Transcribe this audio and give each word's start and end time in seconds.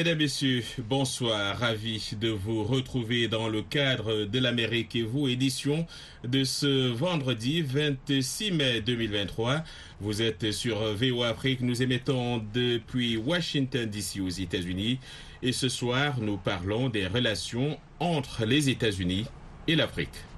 Mesdames, 0.00 0.16
Messieurs, 0.16 0.64
bonsoir. 0.78 1.58
Ravi 1.58 2.12
de 2.18 2.30
vous 2.30 2.64
retrouver 2.64 3.28
dans 3.28 3.50
le 3.50 3.60
cadre 3.60 4.24
de 4.24 4.38
l'Amérique 4.38 4.96
et 4.96 5.02
vous, 5.02 5.28
édition 5.28 5.86
de 6.24 6.42
ce 6.42 6.88
vendredi 6.88 7.60
26 7.60 8.52
mai 8.52 8.80
2023. 8.80 9.62
Vous 10.00 10.22
êtes 10.22 10.52
sur 10.52 10.78
VO 10.94 11.22
Afrique. 11.22 11.60
Nous 11.60 11.82
émettons 11.82 12.42
depuis 12.54 13.18
Washington 13.18 13.84
DC 13.90 14.22
aux 14.22 14.30
États-Unis. 14.30 14.98
Et 15.42 15.52
ce 15.52 15.68
soir, 15.68 16.18
nous 16.18 16.38
parlons 16.38 16.88
des 16.88 17.06
relations 17.06 17.78
entre 17.98 18.46
les 18.46 18.70
États-Unis 18.70 19.26
et 19.68 19.76
l'Afrique. 19.76 20.29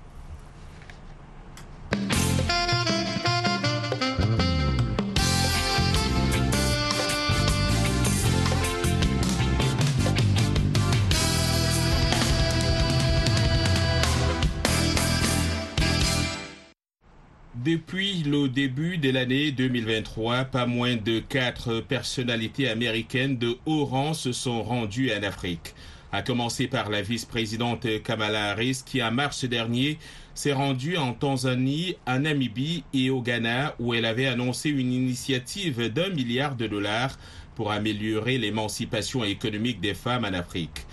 Depuis 17.73 18.23
le 18.25 18.51
début 18.51 18.99
de 18.99 19.09
l'année 19.09 19.51
2023, 19.51 20.45
pas 20.45 20.67
moins 20.67 20.97
de 20.97 21.21
quatre 21.21 21.81
personnalités 21.81 22.69
américaines 22.69 23.39
de 23.39 23.57
haut 23.65 23.87
rang 23.87 24.13
se 24.13 24.31
sont 24.33 24.63
rendues 24.63 25.11
en 25.11 25.23
Afrique. 25.23 25.75
À 26.13 26.21
commencer 26.21 26.67
par 26.67 26.91
la 26.91 27.01
vice-présidente 27.01 27.87
Kamala 28.03 28.51
Harris 28.51 28.83
qui, 28.85 29.03
en 29.03 29.11
mars 29.11 29.47
dernier, 29.47 29.97
s'est 30.35 30.53
rendue 30.53 30.99
en 30.99 31.15
Tanzanie, 31.15 31.97
en 32.07 32.19
Namibie 32.19 32.85
et 32.93 33.09
au 33.09 33.23
Ghana 33.23 33.75
où 33.79 33.95
elle 33.95 34.05
avait 34.05 34.27
annoncé 34.27 34.69
une 34.69 34.93
initiative 34.93 35.91
d'un 35.91 36.11
milliard 36.11 36.57
de 36.57 36.67
dollars 36.67 37.19
pour 37.55 37.73
améliorer 37.73 38.37
l'émancipation 38.37 39.25
économique 39.25 39.81
des 39.81 39.95
femmes 39.95 40.27
en 40.27 40.35
Afrique. 40.35 40.85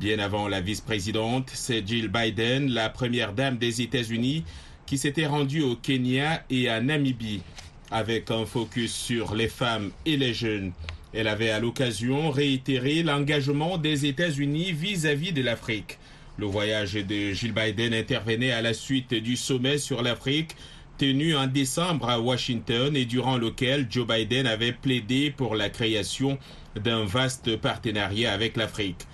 Bien 0.00 0.18
avant 0.18 0.48
la 0.48 0.60
vice-présidente, 0.60 1.52
c'est 1.54 1.86
Jill 1.86 2.08
Biden, 2.08 2.72
la 2.72 2.88
première 2.88 3.34
dame 3.34 3.56
des 3.56 3.82
États-Unis, 3.82 4.42
qui 4.86 4.98
s'était 4.98 5.26
rendue 5.26 5.62
au 5.62 5.76
Kenya 5.76 6.44
et 6.50 6.68
à 6.68 6.80
Namibie 6.80 7.42
avec 7.90 8.30
un 8.30 8.44
focus 8.44 8.92
sur 8.92 9.34
les 9.34 9.48
femmes 9.48 9.90
et 10.04 10.16
les 10.16 10.34
jeunes. 10.34 10.72
Elle 11.12 11.28
avait 11.28 11.50
à 11.50 11.60
l'occasion 11.60 12.30
réitéré 12.30 13.02
l'engagement 13.02 13.78
des 13.78 14.06
États-Unis 14.06 14.72
vis-à-vis 14.72 15.32
de 15.32 15.42
l'Afrique. 15.42 15.98
Le 16.36 16.46
voyage 16.46 16.94
de 16.94 17.30
Jill 17.32 17.52
Biden 17.52 17.94
intervenait 17.94 18.50
à 18.50 18.62
la 18.62 18.74
suite 18.74 19.14
du 19.14 19.36
sommet 19.36 19.78
sur 19.78 20.02
l'Afrique 20.02 20.56
tenu 20.98 21.36
en 21.36 21.46
décembre 21.46 22.08
à 22.08 22.20
Washington 22.20 22.96
et 22.96 23.04
durant 23.04 23.36
lequel 23.36 23.86
Joe 23.90 24.06
Biden 24.06 24.46
avait 24.46 24.72
plaidé 24.72 25.30
pour 25.30 25.54
la 25.54 25.68
création 25.68 26.38
d'un 26.76 27.04
vaste 27.04 27.56
partenariat 27.56 28.32
avec 28.32 28.56
l'Afrique. 28.56 29.06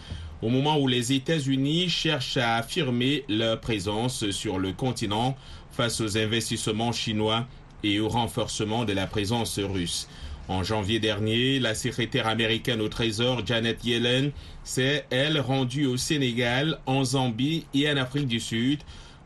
Au 0.42 0.48
moment 0.48 0.78
où 0.78 0.88
les 0.88 1.12
États-Unis 1.12 1.90
cherchent 1.90 2.38
à 2.38 2.56
affirmer 2.56 3.24
leur 3.28 3.60
présence 3.60 4.30
sur 4.30 4.58
le 4.58 4.72
continent 4.72 5.36
face 5.80 6.02
aux 6.02 6.18
investissements 6.18 6.92
chinois 6.92 7.46
et 7.82 8.00
au 8.00 8.08
renforcement 8.10 8.84
de 8.84 8.92
la 8.92 9.06
présence 9.06 9.58
russe. 9.58 10.08
En 10.46 10.62
janvier 10.62 10.98
dernier, 10.98 11.58
la 11.58 11.74
secrétaire 11.74 12.26
américaine 12.26 12.82
au 12.82 12.90
Trésor, 12.90 13.46
Janet 13.46 13.82
Yellen, 13.82 14.30
s'est, 14.62 15.06
elle, 15.08 15.40
rendue 15.40 15.86
au 15.86 15.96
Sénégal, 15.96 16.78
en 16.84 17.02
Zambie 17.02 17.64
et 17.72 17.90
en 17.90 17.96
Afrique 17.96 18.28
du 18.28 18.40
Sud, 18.40 18.80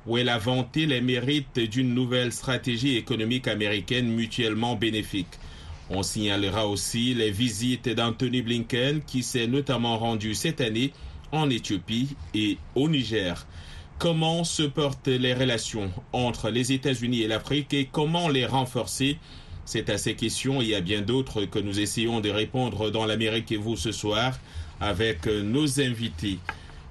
où 0.07 0.17
elle 0.17 0.29
a 0.29 0.39
vanté 0.39 0.87
les 0.87 1.01
mérites 1.01 1.59
d'une 1.59 1.93
nouvelle 1.93 2.31
stratégie 2.31 2.97
économique 2.97 3.49
américaine 3.49 4.07
mutuellement 4.07 4.77
bénéfique. 4.77 5.41
On 5.91 6.05
signalera 6.05 6.69
aussi 6.69 7.15
les 7.15 7.33
visites 7.33 7.89
d'Anthony 7.89 8.43
Blinken, 8.43 9.01
qui 9.05 9.25
s'est 9.25 9.49
notamment 9.49 9.99
rendu 9.99 10.37
cette 10.37 10.61
année 10.61 10.93
en 11.33 11.51
Éthiopie 11.51 12.15
et 12.33 12.59
au 12.77 12.89
Niger. 12.89 13.45
Comment 13.99 14.45
se 14.45 14.65
portent 14.65 15.09
les 15.09 15.33
relations 15.33 15.91
entre 16.13 16.51
les 16.51 16.73
États-Unis 16.73 17.23
et 17.23 17.29
l'Afrique 17.29 17.73
et 17.73 17.89
comment 17.91 18.29
les 18.29 18.45
renforcer? 18.45 19.19
C'est 19.65 19.89
à 19.89 19.97
ces 19.99 20.15
questions 20.15 20.61
et 20.61 20.75
à 20.75 20.81
bien 20.81 21.01
d'autres 21.01 21.45
que 21.45 21.59
nous 21.59 21.81
essayons 21.81 22.21
de 22.21 22.29
répondre 22.29 22.91
dans 22.91 23.07
l'Amérique 23.07 23.51
et 23.53 23.57
vous 23.57 23.77
ce 23.77 23.93
soir 23.93 24.39
avec 24.81 25.27
nos 25.27 25.81
invités. 25.81 26.39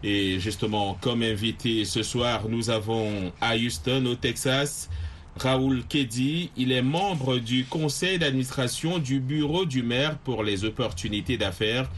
Et 0.03 0.39
justement, 0.39 0.97
comme 1.01 1.21
invité 1.21 1.85
ce 1.85 2.01
soir, 2.03 2.49
nous 2.49 2.69
avons 2.69 3.31
à 3.41 3.57
Houston, 3.57 4.05
au 4.05 4.15
Texas, 4.15 4.89
Raoul 5.37 5.83
Keddy. 5.87 6.49
Il 6.57 6.71
est 6.71 6.81
membre 6.81 7.37
du 7.37 7.65
conseil 7.65 8.17
d'administration 8.17 8.97
du 8.97 9.19
bureau 9.19 9.65
du 9.65 9.83
maire 9.83 10.17
pour 10.17 10.43
les 10.43 10.65
opportunités 10.65 11.37
d'affaires. 11.37 11.89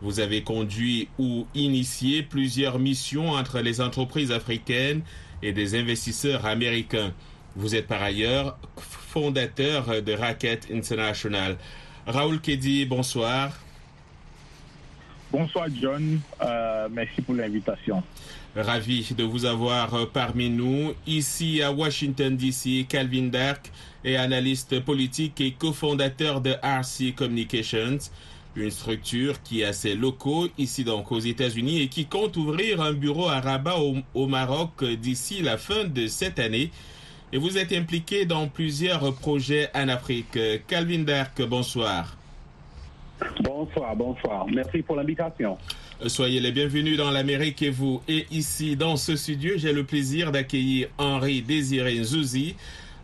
Vous 0.00 0.20
avez 0.20 0.42
conduit 0.42 1.08
ou 1.18 1.46
initié 1.54 2.22
plusieurs 2.22 2.78
missions 2.78 3.30
entre 3.30 3.60
les 3.60 3.80
entreprises 3.80 4.30
africaines 4.30 5.02
et 5.42 5.52
des 5.52 5.74
investisseurs 5.74 6.46
américains. 6.46 7.12
Vous 7.56 7.74
êtes 7.74 7.88
par 7.88 8.02
ailleurs 8.02 8.56
fondateur 8.76 10.02
de 10.02 10.12
Racket 10.12 10.68
International. 10.72 11.56
Raoul 12.06 12.40
Keddy, 12.40 12.86
bonsoir. 12.86 13.52
Bonsoir 15.30 15.66
John, 15.80 16.20
Euh, 16.40 16.88
merci 16.90 17.20
pour 17.20 17.34
l'invitation. 17.34 18.02
Ravi 18.56 19.12
de 19.16 19.24
vous 19.24 19.44
avoir 19.44 20.08
parmi 20.10 20.48
nous. 20.48 20.94
Ici 21.06 21.62
à 21.62 21.70
Washington, 21.70 22.34
D.C., 22.36 22.86
Calvin 22.88 23.28
Dark 23.28 23.70
est 24.04 24.16
analyste 24.16 24.80
politique 24.80 25.40
et 25.40 25.52
cofondateur 25.52 26.40
de 26.40 26.54
RC 26.62 27.12
Communications, 27.12 27.98
une 28.58 28.70
structure 28.70 29.42
qui 29.42 29.64
a 29.64 29.72
ses 29.72 29.94
locaux 29.94 30.48
ici 30.58 30.84
donc 30.84 31.12
aux 31.12 31.18
États-Unis 31.18 31.82
et 31.82 31.88
qui 31.88 32.06
compte 32.06 32.36
ouvrir 32.36 32.80
un 32.80 32.92
bureau 32.92 33.28
à 33.28 33.40
Rabat 33.40 33.78
au, 33.78 33.96
au 34.14 34.26
Maroc 34.26 34.84
d'ici 34.84 35.42
la 35.42 35.56
fin 35.56 35.84
de 35.84 36.06
cette 36.06 36.38
année. 36.38 36.70
Et 37.32 37.38
vous 37.38 37.58
êtes 37.58 37.72
impliqué 37.72 38.24
dans 38.24 38.48
plusieurs 38.48 39.14
projets 39.14 39.68
en 39.74 39.88
Afrique. 39.88 40.38
Calvin 40.66 41.00
Dark, 41.00 41.42
bonsoir. 41.42 42.16
Bonsoir, 43.40 43.94
bonsoir. 43.96 44.46
Merci 44.46 44.82
pour 44.82 44.96
l'invitation. 44.96 45.58
Soyez 46.06 46.40
les 46.40 46.52
bienvenus 46.52 46.96
dans 46.96 47.10
l'Amérique 47.10 47.60
et 47.62 47.70
vous. 47.70 48.00
Et 48.08 48.26
ici, 48.30 48.76
dans 48.76 48.96
ce 48.96 49.16
studio, 49.16 49.54
j'ai 49.56 49.72
le 49.72 49.84
plaisir 49.84 50.30
d'accueillir 50.30 50.88
Henri 50.96 51.42
Désiré 51.42 52.02
Zouzi. 52.02 52.54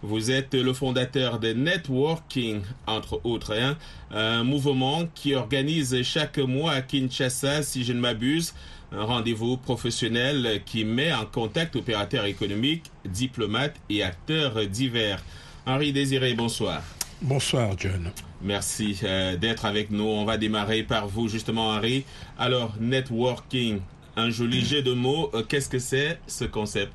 Vous 0.07 0.31
êtes 0.31 0.53
le 0.53 0.75
fondateur 0.75 1.39
de 1.39 1.55
Networking, 1.55 2.61
entre 2.87 3.23
autres, 3.25 3.55
hein, 3.59 3.79
un 4.11 4.45
mouvement 4.45 5.09
qui 5.15 5.35
organise 5.35 6.03
chaque 6.03 6.37
mois 6.37 6.73
à 6.73 6.83
Kinshasa, 6.83 7.63
si 7.63 7.85
je 7.85 7.95
ne 7.95 8.01
m'abuse, 8.01 8.53
un 8.93 9.03
rendez-vous 9.03 9.57
professionnel 9.57 10.61
qui 10.67 10.85
met 10.85 11.11
en 11.11 11.25
contact 11.25 11.75
opérateurs 11.75 12.27
économiques, 12.27 12.91
diplomates 13.07 13.77
et 13.89 14.03
acteurs 14.03 14.67
divers. 14.67 15.25
Henri 15.65 15.95
Désiré, 15.95 16.35
bonsoir. 16.35 16.83
Bonsoir, 17.23 17.71
John. 17.79 18.11
Merci 18.43 18.99
euh, 19.05 19.39
d'être 19.39 19.65
avec 19.65 19.91
nous. 19.91 20.05
On 20.05 20.27
va 20.27 20.37
démarrer 20.37 20.83
par 20.83 21.09
vous, 21.09 21.29
justement, 21.29 21.71
Henri. 21.71 22.05
Alors, 22.39 22.75
networking, 22.79 23.81
un 24.17 24.29
joli 24.29 24.63
jeu 24.63 24.83
de 24.83 24.93
mots. 24.93 25.31
Euh, 25.33 25.43
Qu'est-ce 25.49 25.71
que 25.71 25.79
c'est 25.79 26.19
ce 26.27 26.45
concept? 26.45 26.93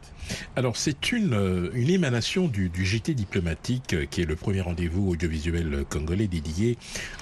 Alors, 0.56 0.77
c'est 0.77 1.12
une, 1.12 1.33
euh, 1.33 1.69
une 1.74 1.89
émanation 1.89 2.48
du, 2.48 2.69
du 2.69 2.86
JT 2.86 3.13
diplomatique, 3.13 3.94
euh, 3.94 4.06
qui 4.06 4.21
est 4.21 4.25
le 4.25 4.36
premier 4.36 4.62
rendez-vous 4.62 5.10
audiovisuel 5.10 5.86
congolais 5.89 6.27
dédié 6.27 6.77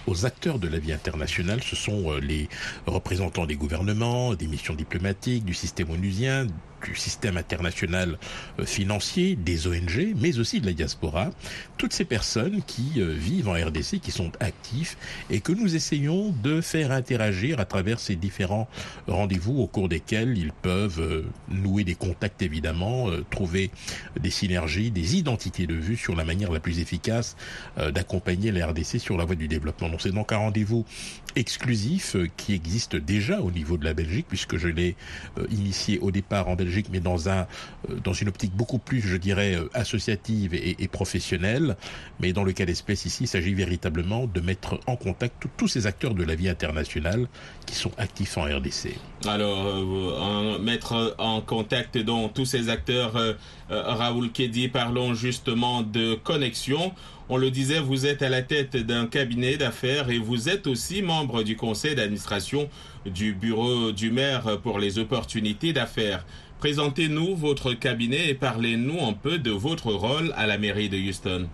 aux 0.07 0.25
acteurs 0.25 0.59
de 0.59 0.67
la 0.67 0.79
vie 0.79 0.93
internationale. 0.93 1.61
Ce 1.63 1.75
sont 1.75 2.11
euh, 2.11 2.19
les 2.19 2.49
représentants 2.85 3.45
des 3.45 3.55
gouvernements, 3.55 4.33
des 4.33 4.47
missions 4.47 4.73
diplomatiques, 4.73 5.45
du 5.45 5.53
système 5.53 5.89
onusien, 5.91 6.47
du 6.85 6.95
système 6.95 7.37
international 7.37 8.19
financier, 8.63 9.35
des 9.35 9.67
ONG, 9.67 10.13
mais 10.15 10.37
aussi 10.37 10.61
de 10.61 10.67
la 10.67 10.73
diaspora. 10.73 11.31
Toutes 11.77 11.91
ces 11.91 12.05
personnes 12.05 12.61
qui 12.67 13.01
vivent 13.01 13.49
en 13.49 13.53
RDC, 13.53 13.99
qui 13.99 14.11
sont 14.11 14.31
actifs 14.39 14.95
et 15.31 15.41
que 15.41 15.51
nous 15.51 15.75
essayons 15.75 16.35
de 16.43 16.61
faire 16.61 16.91
interagir 16.91 17.59
à 17.59 17.65
travers 17.65 17.99
ces 17.99 18.15
différents 18.15 18.67
rendez-vous 19.07 19.59
au 19.59 19.65
cours 19.65 19.89
desquels 19.89 20.37
ils 20.37 20.53
peuvent 20.53 21.25
nouer 21.49 21.83
des 21.83 21.95
contacts 21.95 22.43
évidemment 22.43 22.86
euh, 22.87 23.25
trouver 23.29 23.71
des 24.19 24.29
synergies, 24.29 24.91
des 24.91 25.15
identités 25.15 25.67
de 25.67 25.75
vue 25.75 25.97
sur 25.97 26.15
la 26.15 26.23
manière 26.23 26.51
la 26.51 26.59
plus 26.59 26.79
efficace 26.79 27.35
euh, 27.77 27.91
d'accompagner 27.91 28.51
la 28.51 28.67
RDC 28.67 28.99
sur 28.99 29.17
la 29.17 29.25
voie 29.25 29.35
du 29.35 29.47
développement. 29.47 29.89
Donc 29.89 30.01
c'est 30.01 30.11
donc 30.11 30.31
un 30.31 30.37
rendez-vous 30.37 30.85
exclusif 31.35 32.15
euh, 32.15 32.27
qui 32.37 32.53
existe 32.53 32.95
déjà 32.95 33.41
au 33.41 33.51
niveau 33.51 33.77
de 33.77 33.85
la 33.85 33.93
Belgique 33.93 34.25
puisque 34.27 34.57
je 34.57 34.67
l'ai 34.67 34.95
euh, 35.37 35.45
initié 35.51 35.99
au 35.99 36.11
départ 36.11 36.47
en 36.47 36.55
Belgique 36.55 36.87
mais 36.91 36.99
dans 36.99 37.29
un 37.29 37.47
euh, 37.89 37.95
dans 38.03 38.13
une 38.13 38.29
optique 38.29 38.53
beaucoup 38.53 38.79
plus 38.79 39.01
je 39.01 39.17
dirais 39.17 39.57
associative 39.73 40.53
et, 40.53 40.75
et 40.79 40.87
professionnelle 40.87 41.77
mais 42.19 42.33
dans 42.33 42.43
le 42.43 42.53
cas 42.53 42.65
d'espèce 42.65 43.05
ici 43.05 43.23
il 43.23 43.27
s'agit 43.27 43.53
véritablement 43.53 44.27
de 44.27 44.41
mettre 44.41 44.79
en 44.87 44.95
contact 44.95 45.47
tous 45.57 45.67
ces 45.67 45.87
acteurs 45.87 46.13
de 46.13 46.23
la 46.23 46.35
vie 46.35 46.49
internationale 46.49 47.27
qui 47.65 47.75
sont 47.75 47.91
actifs 47.97 48.37
en 48.37 48.43
RDC. 48.43 48.95
Alors, 49.27 49.67
euh, 49.67 50.59
mettre 50.59 51.15
en 51.17 51.41
contact 51.41 51.97
donc 51.97 52.33
tous 52.33 52.45
ces 52.45 52.69
acteurs, 52.69 53.15
euh, 53.17 53.33
Raoul 53.69 54.31
Kedi, 54.31 54.67
parlons 54.69 55.13
justement 55.13 55.81
de 55.81 56.15
connexion. 56.15 56.93
On 57.29 57.37
le 57.37 57.51
disait, 57.51 57.79
vous 57.79 58.05
êtes 58.05 58.21
à 58.21 58.29
la 58.29 58.41
tête 58.41 58.77
d'un 58.77 59.05
cabinet 59.05 59.57
d'affaires 59.57 60.09
et 60.09 60.17
vous 60.17 60.47
êtes 60.47 60.67
aussi 60.67 61.01
membre 61.01 61.43
du 61.43 61.57
conseil 61.57 61.95
d'administration 61.95 62.69
du 63.05 63.33
bureau 63.33 63.91
du 63.91 64.11
maire 64.11 64.59
pour 64.61 64.79
les 64.79 64.99
opportunités 64.99 65.73
d'affaires. 65.73 66.25
Présentez-nous 66.59 67.35
votre 67.35 67.73
cabinet 67.73 68.29
et 68.29 68.33
parlez-nous 68.33 69.05
un 69.05 69.13
peu 69.13 69.37
de 69.37 69.51
votre 69.51 69.91
rôle 69.91 70.33
à 70.35 70.47
la 70.47 70.57
mairie 70.57 70.89
de 70.89 70.97
Houston. 70.97 71.47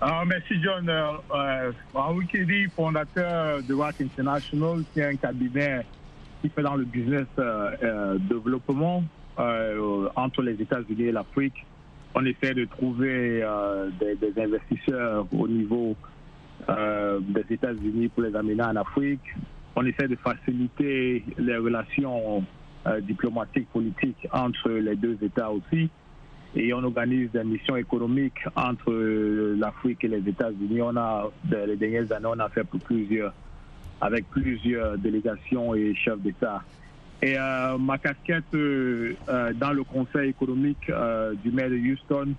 Ah, 0.00 0.24
merci 0.26 0.54
John. 0.62 0.88
Euh, 0.88 1.12
euh, 1.34 1.72
Raoul 1.94 2.26
Kedi, 2.26 2.66
fondateur 2.74 3.62
de 3.62 3.74
WAC 3.74 4.00
International, 4.00 4.82
c'est 4.94 5.04
un 5.04 5.16
cabinet 5.16 5.84
qui 6.40 6.48
fait 6.48 6.62
dans 6.62 6.76
le 6.76 6.84
business 6.84 7.26
euh, 7.38 7.70
euh, 7.82 8.18
développement 8.18 9.04
euh, 9.40 10.08
entre 10.16 10.42
les 10.42 10.60
États-Unis 10.60 11.04
et 11.04 11.12
l'Afrique. 11.12 11.66
On 12.14 12.24
essaie 12.24 12.54
de 12.54 12.64
trouver 12.64 13.42
euh, 13.42 13.88
des, 13.98 14.42
investisseurs 14.42 15.26
au 15.32 15.48
niveau 15.48 15.96
euh, 16.68 17.20
des 17.20 17.54
États-Unis 17.54 18.08
pour 18.08 18.22
les 18.22 18.34
amener 18.36 18.62
en 18.62 18.76
Afrique. 18.76 19.34
On 19.76 19.84
essaie 19.86 20.08
de 20.08 20.16
faciliter 20.16 21.24
les 21.38 21.56
relations 21.56 22.44
euh, 22.86 23.00
diplomatiques, 23.00 23.68
politiques 23.72 24.28
entre 24.32 24.70
les 24.70 24.96
deux 24.96 25.16
États 25.22 25.50
aussi 25.50 25.90
et 26.54 26.72
on 26.74 26.82
organise 26.82 27.30
des 27.30 27.44
missions 27.44 27.76
économiques 27.76 28.40
entre 28.56 28.90
euh, 28.90 29.54
l'Afrique 29.56 30.02
et 30.04 30.08
les 30.08 30.28
États-Unis. 30.28 30.82
On 30.82 30.96
a, 30.96 31.30
dans 31.44 31.66
les 31.66 31.76
dernières 31.76 32.10
années, 32.12 32.26
on 32.26 32.38
a 32.40 32.48
fait 32.48 32.64
plusieurs, 32.64 33.32
avec 34.00 34.28
plusieurs 34.30 34.98
délégations 34.98 35.74
et 35.74 35.94
chefs 35.94 36.20
d'État. 36.20 36.62
Et 37.22 37.36
euh, 37.36 37.76
ma 37.76 37.98
casquette 37.98 38.44
euh, 38.54 39.14
euh, 39.28 39.52
dans 39.54 39.72
le 39.72 39.84
conseil 39.84 40.30
économique 40.30 40.90
du 41.42 41.50
maire 41.50 41.70
de 41.70 41.76
Houston 41.76 42.34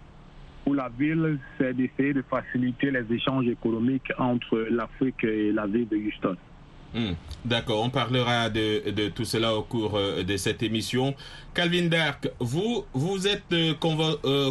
pour 0.64 0.76
la 0.76 0.90
ville, 0.98 1.40
c'est 1.58 1.74
d'essayer 1.74 2.14
de 2.14 2.24
faciliter 2.28 2.92
les 2.92 3.06
échanges 3.14 3.48
économiques 3.48 4.12
entre 4.18 4.68
l'Afrique 4.70 5.24
et 5.24 5.52
la 5.52 5.68
ville 5.68 5.88
de 5.88 5.98
Houston. 5.98 6.36
Hmm, 6.94 7.14
D'accord, 7.46 7.84
on 7.86 7.90
parlera 7.90 8.50
de, 8.50 8.92
de 8.92 9.08
tout 9.10 9.24
cela 9.24 9.56
au 9.56 9.64
cours 9.64 9.98
de 9.98 10.38
cette 10.38 10.62
émission. 10.62 11.16
Calvin 11.54 11.88
Dark, 11.88 12.30
vous, 12.40 12.84
vous 12.94 13.28
êtes 13.28 13.56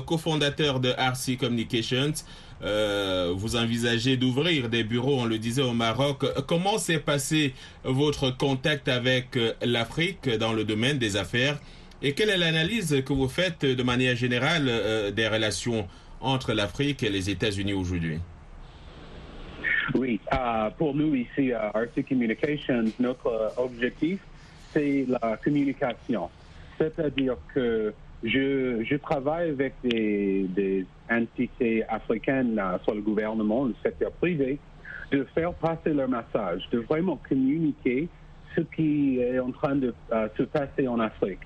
cofondateur 0.07 0.81
de 0.81 0.89
RC 0.89 1.37
Communications. 1.37 2.15
Euh, 2.63 3.33
vous 3.35 3.57
envisagez 3.57 4.17
d'ouvrir 4.17 4.69
des 4.69 4.85
bureaux, 4.85 5.21
on 5.21 5.25
le 5.25 5.39
disait, 5.39 5.63
au 5.63 5.73
Maroc. 5.73 6.25
Comment 6.47 6.79
s'est 6.79 6.99
passé 6.99 7.55
votre 7.85 8.37
contact 8.37 8.89
avec 8.89 9.37
euh, 9.37 9.55
l'Afrique 9.63 10.29
dans 10.29 10.53
le 10.53 10.65
domaine 10.65 10.99
des 10.99 11.17
affaires? 11.17 11.59
Et 12.03 12.13
quelle 12.13 12.31
est 12.31 12.37
l'analyse 12.37 13.03
que 13.05 13.13
vous 13.13 13.29
faites 13.29 13.65
de 13.65 13.83
manière 13.83 14.17
générale 14.17 14.67
euh, 14.69 15.11
des 15.11 15.29
relations 15.29 15.87
entre 16.21 16.53
l'Afrique 16.53 17.03
et 17.03 17.09
les 17.09 17.31
États-Unis 17.31 17.73
aujourd'hui? 17.73 18.19
Oui, 19.95 20.21
pour 20.79 20.95
nous 20.95 21.15
ici 21.15 21.53
à 21.53 21.73
RC 21.75 22.05
Communications, 22.09 22.85
notre 23.01 23.53
objectif, 23.57 24.21
c'est 24.73 25.05
la 25.09 25.37
communication. 25.43 26.31
C'est-à-dire 26.79 27.37
que 27.53 27.93
je, 28.23 28.85
je 28.85 28.97
travaille 28.97 29.51
avec 29.51 29.75
des, 29.83 30.47
des 30.49 30.87
entités 31.11 31.85
africaines 31.89 32.61
sur 32.85 32.95
le 32.95 33.01
gouvernement, 33.01 33.65
le 33.65 33.75
secteur 33.83 34.13
privé, 34.13 34.59
de 35.11 35.25
faire 35.35 35.53
passer 35.55 35.93
leur 35.93 36.09
message, 36.09 36.69
de 36.71 36.79
vraiment 36.79 37.19
communiquer 37.29 38.09
ce 38.55 38.61
qui 38.61 39.19
est 39.21 39.39
en 39.39 39.51
train 39.53 39.77
de 39.77 39.95
euh, 40.13 40.29
se 40.37 40.43
passer 40.43 40.87
en 40.87 41.01
Afrique. 41.01 41.41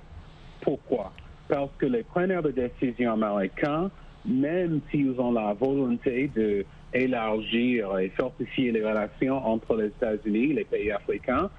Pourquoi? 0.61 1.13
Parce 1.49 1.71
que 1.79 1.87
les 1.87 2.03
preneurs 2.03 2.43
de 2.43 2.51
décision 2.51 3.13
américains, 3.13 3.91
même 4.27 4.81
s'ils 4.91 5.19
ont 5.21 5.33
la 5.33 5.53
volonté 5.53 6.31
de 6.35 6.65
élargir 6.93 7.99
et 7.99 8.09
fortifier 8.11 8.73
les 8.73 8.85
relations 8.85 9.37
entre 9.45 9.77
les 9.77 9.87
États-Unis 9.87 10.51
et 10.51 10.55
les 10.55 10.65
pays 10.65 10.91
africains, 10.91 11.51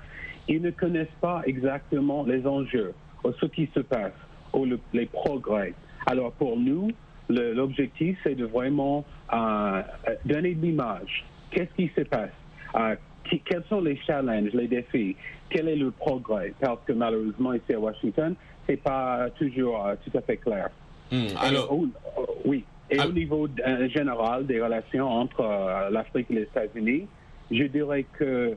ils 0.47 0.61
ne 0.61 0.71
connaissent 0.71 1.07
pas 1.21 1.41
exactement 1.45 2.23
les 2.23 2.45
enjeux 2.47 2.93
ou 3.23 3.31
ce 3.33 3.45
qui 3.47 3.69
se 3.73 3.81
passe 3.81 4.13
ou 4.55 4.65
le- 4.65 4.79
les 4.93 5.05
progrès. 5.05 5.73
Alors 6.07 6.31
pour 6.33 6.57
nous, 6.57 6.89
l'objectif, 7.29 8.17
c'est 8.23 8.35
de 8.35 8.45
vraiment 8.45 9.05
euh, 9.33 9.81
donner 10.25 10.53
de 10.53 10.65
l'image. 10.65 11.25
Qu'est-ce 11.51 11.73
qui 11.75 11.91
se 11.95 12.01
passe? 12.01 12.29
Euh, 12.75 12.95
qui- 13.29 13.39
Quels 13.41 13.63
sont 13.69 13.81
les 13.81 13.97
challenges, 13.97 14.51
les 14.53 14.67
défis? 14.67 15.15
Quel 15.49 15.67
est 15.67 15.75
le 15.75 15.91
progrès? 15.91 16.53
Parce 16.59 16.79
que 16.85 16.93
malheureusement, 16.93 17.53
ici 17.53 17.73
à 17.73 17.79
Washington, 17.79 18.35
c'est 18.67 18.77
pas 18.77 19.29
toujours 19.37 19.85
euh, 19.85 19.95
tout 20.03 20.15
à 20.17 20.21
fait 20.21 20.37
clair. 20.37 20.69
Hmm, 21.11 21.15
Et 21.27 21.35
Alors, 21.47 21.77
oui. 22.45 22.63
Et 22.91 22.99
au 22.99 23.11
niveau 23.11 23.47
général 23.95 24.45
des 24.45 24.61
relations 24.61 25.07
entre 25.07 25.41
l'Afrique 25.91 26.27
et 26.29 26.35
les 26.35 26.41
États-Unis, 26.43 27.07
je 27.49 27.63
dirais 27.63 28.05
que 28.13 28.55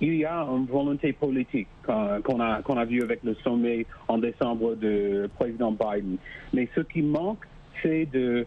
il 0.00 0.16
y 0.16 0.24
a 0.24 0.42
une 0.42 0.66
volonté 0.66 1.12
politique 1.12 1.68
qu'on 1.86 2.40
a, 2.40 2.62
qu'on 2.62 2.76
a 2.76 2.84
vu 2.84 3.02
avec 3.02 3.22
le 3.22 3.34
sommet 3.44 3.86
en 4.08 4.18
décembre 4.18 4.74
de 4.74 5.30
président 5.38 5.72
Biden. 5.72 6.16
Mais 6.52 6.68
ce 6.74 6.80
qui 6.80 7.02
manque, 7.02 7.44
c'est 7.82 8.06
de 8.06 8.46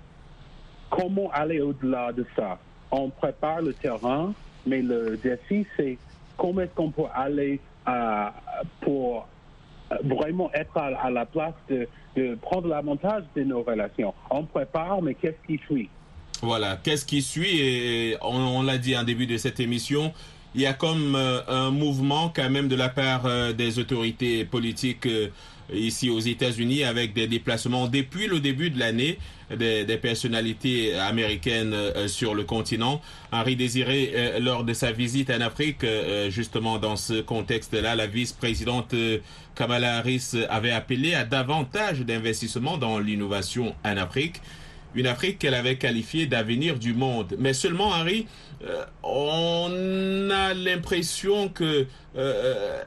comment 0.89 1.29
aller 1.31 1.61
au-delà 1.61 2.11
de 2.11 2.25
ça. 2.35 2.59
On 2.91 3.09
prépare 3.09 3.61
le 3.61 3.73
terrain, 3.73 4.33
mais 4.65 4.81
le 4.81 5.17
défi, 5.17 5.65
c'est 5.75 5.97
comment 6.37 6.61
est-ce 6.61 6.73
qu'on 6.73 6.91
peut 6.91 7.03
aller 7.13 7.59
pour 8.81 9.27
vraiment 10.03 10.51
être 10.53 10.77
à, 10.77 11.09
la 11.09 11.25
place 11.25 11.53
de, 11.69 11.87
de 12.15 12.35
prendre 12.35 12.67
l'avantage 12.67 13.23
de 13.35 13.43
nos 13.43 13.63
relations. 13.63 14.13
On 14.29 14.43
prépare, 14.43 15.01
mais 15.01 15.13
qu'est-ce 15.13 15.47
qui 15.47 15.57
suit? 15.65 15.89
Voilà, 16.41 16.77
qu'est-ce 16.83 17.05
qui 17.05 17.21
suit? 17.21 17.59
Et 17.59 18.17
on 18.21 18.61
l'a 18.61 18.77
dit 18.77 18.95
en 18.97 19.03
début 19.03 19.25
de 19.25 19.37
cette 19.37 19.59
émission, 19.59 20.13
il 20.55 20.61
y 20.61 20.65
a 20.65 20.73
comme 20.73 21.15
euh, 21.15 21.41
un 21.47 21.71
mouvement 21.71 22.31
quand 22.35 22.49
même 22.49 22.67
de 22.67 22.75
la 22.75 22.89
part 22.89 23.25
euh, 23.25 23.53
des 23.53 23.79
autorités 23.79 24.45
politiques 24.45 25.05
euh, 25.05 25.29
ici 25.73 26.09
aux 26.09 26.19
États-Unis 26.19 26.83
avec 26.83 27.13
des 27.13 27.27
déplacements 27.27 27.87
depuis 27.87 28.27
le 28.27 28.39
début 28.39 28.69
de 28.69 28.79
l'année 28.79 29.19
des, 29.55 29.83
des 29.83 29.97
personnalités 29.97 30.95
américaines 30.95 31.75
sur 32.07 32.35
le 32.35 32.45
continent. 32.45 33.01
Henri 33.33 33.57
Désiré, 33.57 34.39
lors 34.39 34.63
de 34.63 34.71
sa 34.71 34.93
visite 34.93 35.29
en 35.29 35.41
Afrique, 35.41 35.85
justement 36.29 36.79
dans 36.79 36.95
ce 36.95 37.19
contexte-là, 37.19 37.95
la 37.95 38.07
vice-présidente 38.07 38.95
Kamala 39.55 39.97
Harris 39.97 40.31
avait 40.49 40.71
appelé 40.71 41.15
à 41.15 41.25
davantage 41.25 41.99
d'investissements 41.99 42.77
dans 42.77 42.99
l'innovation 42.99 43.75
en 43.83 43.97
Afrique 43.97 44.41
une 44.97 45.07
Afrique 45.07 45.39
qu'elle 45.39 45.53
avait 45.53 45.77
qualifiée 45.77 46.25
d'avenir 46.25 46.77
du 46.79 46.93
monde. 46.93 47.35
Mais 47.37 47.53
seulement, 47.53 47.93
Harry, 47.93 48.27
euh, 48.65 48.83
on 49.03 50.29
a 50.31 50.53
l'impression 50.53 51.49
que 51.49 51.85
euh, 52.17 52.81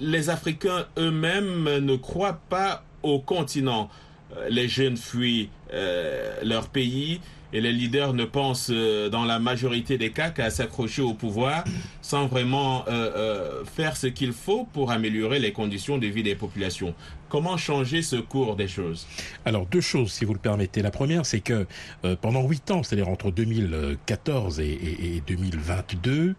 les 0.00 0.28
Africains 0.30 0.86
eux-mêmes 0.98 1.64
ne 1.78 1.96
croient 1.96 2.40
pas 2.48 2.84
au 3.02 3.18
continent. 3.18 3.88
Euh, 4.36 4.48
Les 4.50 4.68
jeunes 4.68 4.96
fuient 4.96 5.48
euh, 5.72 6.34
leur 6.42 6.68
pays 6.68 7.20
et 7.54 7.60
les 7.62 7.72
leaders 7.72 8.12
ne 8.12 8.24
pensent 8.26 8.68
euh, 8.70 9.08
dans 9.08 9.24
la 9.24 9.38
majorité 9.38 9.96
des 9.96 10.10
cas 10.10 10.28
qu'à 10.28 10.50
s'accrocher 10.50 11.00
au 11.00 11.14
pouvoir 11.14 11.64
sans 12.02 12.26
vraiment 12.26 12.84
euh, 12.88 12.90
euh, 13.16 13.64
faire 13.64 13.96
ce 13.96 14.08
qu'il 14.08 14.32
faut 14.32 14.68
pour 14.74 14.90
améliorer 14.90 15.38
les 15.38 15.52
conditions 15.52 15.96
de 15.96 16.06
vie 16.06 16.22
des 16.22 16.34
populations. 16.34 16.94
Comment 17.30 17.56
changer 17.56 18.02
ce 18.02 18.16
cours 18.16 18.54
des 18.54 18.68
choses? 18.68 19.06
Alors 19.44 19.66
deux 19.66 19.80
choses, 19.80 20.12
si 20.12 20.24
vous 20.24 20.34
le 20.34 20.38
permettez. 20.38 20.82
La 20.82 20.90
première, 20.92 21.26
c'est 21.26 21.40
que 21.40 21.66
euh, 22.04 22.14
pendant 22.20 22.46
huit 22.46 22.70
ans, 22.70 22.82
c'est-à-dire 22.84 23.08
entre 23.08 23.30
2014 23.32 24.60
et, 24.60 24.64
et- 24.66 25.16
et 25.16 25.22
2022, 25.26 26.34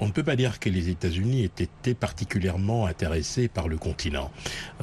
on 0.00 0.06
ne 0.06 0.12
peut 0.12 0.22
pas 0.22 0.36
dire 0.36 0.58
que 0.58 0.70
les 0.70 0.88
États-Unis 0.88 1.42
aient 1.42 1.62
été 1.64 1.92
particulièrement 1.94 2.86
intéressés 2.86 3.48
par 3.48 3.68
le 3.68 3.76
continent. 3.76 4.30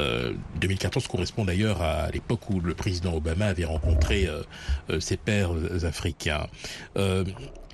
Euh, 0.02 0.34
2014 0.62 1.08
correspond 1.08 1.46
d'ailleurs 1.46 1.82
à 1.82 2.10
l'époque 2.12 2.50
où 2.50 2.60
le 2.60 2.74
président 2.76 3.16
Obama 3.16 3.46
avait 3.48 3.66
rencontré 3.66 4.28
euh, 4.28 5.00
ses 5.00 5.18
pairs 5.18 5.52
africains. 5.84 6.48
Euh, 6.98 7.26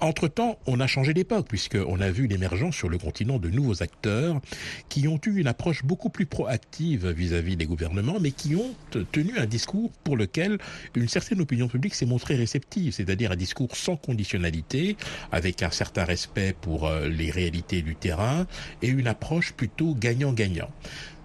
Entre-temps, 0.02 0.58
on 0.66 0.80
a 0.80 0.88
changé 0.88 1.14
d'époque, 1.14 1.46
puisqu'on 1.48 2.02
a 2.02 2.10
vu 2.10 2.26
l'émergence 2.26 2.76
sur 2.76 2.90
le 2.90 2.98
continent 2.98 3.38
de 3.38 3.50
nouveaux 3.50 3.84
acteurs 3.84 4.42
qui 4.90 5.08
ont 5.08 5.22
eu 5.28 5.40
une 5.40 5.46
approche 5.46 5.86
beaucoup 5.86 6.10
plus 6.10 6.26
proactive 6.26 7.08
vis-à-vis 7.08 7.56
des 7.56 7.68
gouvernements, 7.68 8.20
mais 8.20 8.32
qui 8.32 8.56
ont 8.56 8.74
tenu 9.12 9.38
un 9.38 9.46
discours 9.46 9.92
pour 10.04 10.18
lequel 10.18 10.58
une 10.96 11.08
certaine 11.08 11.40
opinion 11.40 11.68
publique 11.68 11.94
s'est 11.94 12.08
montrée 12.08 12.36
réceptive, 12.36 12.94
c'est-à-dire 12.94 13.32
un 13.32 13.36
discours 13.36 13.76
sans 13.76 13.96
conditionnalité, 13.96 14.98
avec 15.32 15.62
un 15.62 15.70
certain 15.70 16.04
respect 16.04 16.56
pour 16.60 16.88
euh, 16.88 17.08
les 17.08 17.30
réalités 17.30 17.84
du 17.84 17.96
terrain, 17.96 18.48
et 18.82 18.88
une 18.88 19.06
approche 19.06 19.54
plutôt 19.54 19.94
gagnant-gagnant. 19.94 20.72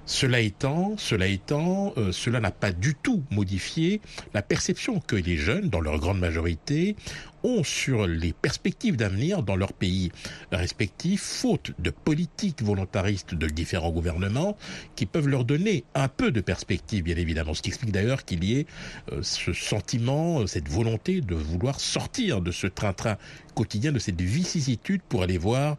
Cela 0.06 0.38
étant, 0.38 0.96
cela 0.96 1.26
étant, 1.26 1.92
euh, 1.96 2.12
cela 2.12 2.38
n'a 2.38 2.52
pas 2.52 2.70
du 2.70 2.94
tout 2.94 3.24
modifié 3.32 4.00
la 4.34 4.42
perception 4.42 5.00
que 5.00 5.16
les 5.16 5.36
jeunes, 5.36 5.68
dans 5.68 5.80
leur 5.80 5.98
grande 5.98 6.20
majorité, 6.20 6.94
ont 7.42 7.64
sur 7.64 8.06
les 8.06 8.32
perspectives 8.32 8.96
d'avenir 8.96 9.42
dans 9.42 9.56
leur 9.56 9.72
pays 9.72 10.12
respectifs, 10.52 11.22
faute 11.22 11.72
de 11.80 11.90
politiques 11.90 12.62
volontaristes 12.62 13.34
de 13.34 13.48
différents 13.48 13.90
gouvernements 13.90 14.56
qui 14.94 15.06
peuvent 15.06 15.26
leur 15.26 15.44
donner 15.44 15.82
un 15.96 16.08
peu 16.08 16.30
de 16.30 16.40
perspective, 16.40 17.02
bien 17.02 17.16
évidemment. 17.16 17.54
Ce 17.54 17.62
qui 17.62 17.70
explique 17.70 17.92
d'ailleurs 17.92 18.24
qu'il 18.24 18.44
y 18.44 18.60
ait 18.60 18.66
euh, 19.10 19.22
ce 19.22 19.52
sentiment, 19.52 20.40
euh, 20.40 20.46
cette 20.46 20.68
volonté 20.68 21.20
de 21.20 21.34
vouloir 21.34 21.80
sortir 21.80 22.40
de 22.40 22.52
ce 22.52 22.68
train-train 22.68 23.16
quotidien, 23.56 23.90
de 23.90 23.98
cette 23.98 24.20
vicissitude 24.20 25.02
pour 25.08 25.24
aller 25.24 25.38
voir 25.38 25.76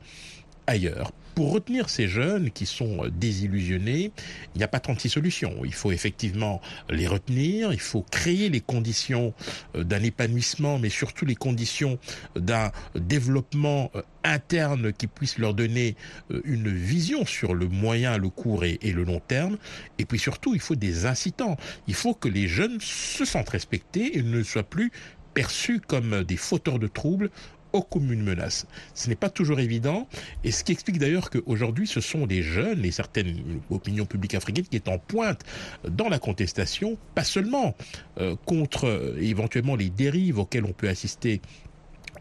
ailleurs. 0.68 1.14
Pour 1.38 1.52
retenir 1.52 1.88
ces 1.92 2.08
jeunes 2.08 2.50
qui 2.50 2.66
sont 2.66 3.04
désillusionnés, 3.12 4.12
il 4.56 4.58
n'y 4.58 4.64
a 4.64 4.68
pas 4.68 4.80
36 4.80 5.08
solutions. 5.08 5.54
Il 5.66 5.74
faut 5.76 5.92
effectivement 5.92 6.62
les 6.90 7.06
retenir, 7.06 7.72
il 7.72 7.80
faut 7.80 8.02
créer 8.02 8.50
les 8.50 8.60
conditions 8.60 9.36
euh, 9.76 9.84
d'un 9.84 10.02
épanouissement, 10.02 10.80
mais 10.80 10.90
surtout 10.90 11.26
les 11.26 11.36
conditions 11.36 12.00
d'un 12.36 12.72
développement 12.96 13.92
euh, 13.94 14.02
interne 14.24 14.92
qui 14.92 15.06
puisse 15.06 15.38
leur 15.38 15.54
donner 15.54 15.96
euh, 16.32 16.42
une 16.44 16.72
vision 16.72 17.24
sur 17.24 17.54
le 17.54 17.68
moyen, 17.68 18.18
le 18.18 18.30
court 18.30 18.66
et, 18.66 18.80
le 18.82 19.04
long 19.04 19.20
terme. 19.20 19.60
Et 20.00 20.06
puis 20.06 20.18
surtout, 20.18 20.56
il 20.56 20.60
faut 20.60 20.74
des 20.74 21.06
incitants. 21.06 21.56
Il 21.86 21.94
faut 21.94 22.16
que 22.16 22.30
les 22.30 22.48
jeunes 22.48 22.80
se 22.82 23.26
sentent 23.26 23.50
respectés 23.50 24.18
et 24.18 24.24
ne 24.24 24.42
soient 24.42 24.64
plus 24.64 24.92
perçus 25.36 25.82
comme 25.82 26.24
des 26.24 26.36
fauteurs 26.36 26.80
de 26.80 26.88
troubles 26.88 27.30
comme 27.90 28.12
une 28.12 28.24
menace. 28.24 28.66
Ce 28.94 29.10
n'est 29.10 29.16
pas 29.16 29.30
toujours 29.30 29.60
évident, 29.60 30.08
et 30.44 30.52
ce 30.52 30.64
qui 30.64 30.72
explique 30.72 31.00
d'ailleurs 31.00 31.30
qu'aujourd'hui, 31.30 31.88
ce 31.88 32.02
sont 32.02 32.26
les 32.26 32.42
jeunes 32.42 32.84
et 32.86 32.92
certaines 32.92 33.62
opinions 33.70 34.06
publiques 34.06 34.36
africaines 34.36 34.66
qui 34.66 34.76
est 34.76 34.88
en 34.88 34.98
pointe 34.98 35.42
dans 35.88 36.10
la 36.10 36.20
contestation, 36.20 36.98
pas 37.16 37.24
seulement 37.24 37.76
euh, 38.20 38.36
contre 38.46 38.86
euh, 38.86 39.18
éventuellement 39.22 39.76
les 39.76 39.90
dérives 39.90 40.40
auxquelles 40.40 40.66
on 40.66 40.74
peut 40.74 40.90
assister 40.90 41.42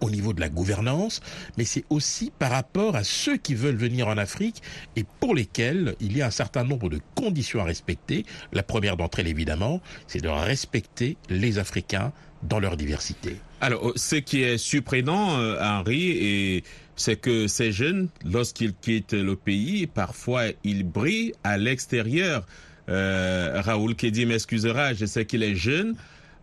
au 0.01 0.11
niveau 0.11 0.33
de 0.33 0.41
la 0.41 0.49
gouvernance, 0.51 1.21
mais 1.57 1.65
c'est 1.65 1.85
aussi 1.89 2.31
par 2.39 2.51
rapport 2.51 2.97
à 2.97 3.05
ceux 3.05 3.39
qui 3.39 3.55
veulent 3.55 3.77
venir 3.77 4.09
en 4.09 4.19
Afrique 4.19 4.63
et 4.95 5.05
pour 5.21 5.35
lesquels 5.35 5.97
il 6.01 6.17
y 6.17 6.23
a 6.23 6.27
un 6.27 6.31
certain 6.31 6.65
nombre 6.65 6.91
de 6.91 7.01
conditions 7.15 7.61
à 7.61 7.65
respecter. 7.65 8.27
La 8.53 8.63
première 8.63 8.99
d'entre 8.99 9.21
elles, 9.21 9.29
évidemment, 9.29 9.81
c'est 10.07 10.21
de 10.21 10.29
respecter 10.29 11.17
les 11.31 11.59
Africains 11.59 12.13
dans 12.43 12.61
leur 12.61 12.77
diversité. 12.77 13.37
Alors, 13.61 13.93
ce 13.97 14.17
qui 14.17 14.43
est 14.43 14.59
surprenant, 14.59 15.39
euh, 15.39 15.59
Henri, 15.61 16.63
c'est 16.97 17.17
que 17.17 17.47
ces 17.47 17.73
jeunes, 17.73 18.09
lorsqu'ils 18.25 18.75
quittent 18.75 19.13
le 19.13 19.37
pays, 19.37 19.87
parfois 19.87 20.45
ils 20.65 20.85
brillent 20.85 21.33
à 21.45 21.59
l'extérieur. 21.59 22.47
Euh, 22.89 23.61
Raoul 23.63 23.95
Kedi 23.95 24.27
m'excusera, 24.27 24.95
je 24.95 25.07
sais 25.07 25.25
qu'il 25.25 25.43
est 25.43 25.55
jeune, 25.55 25.95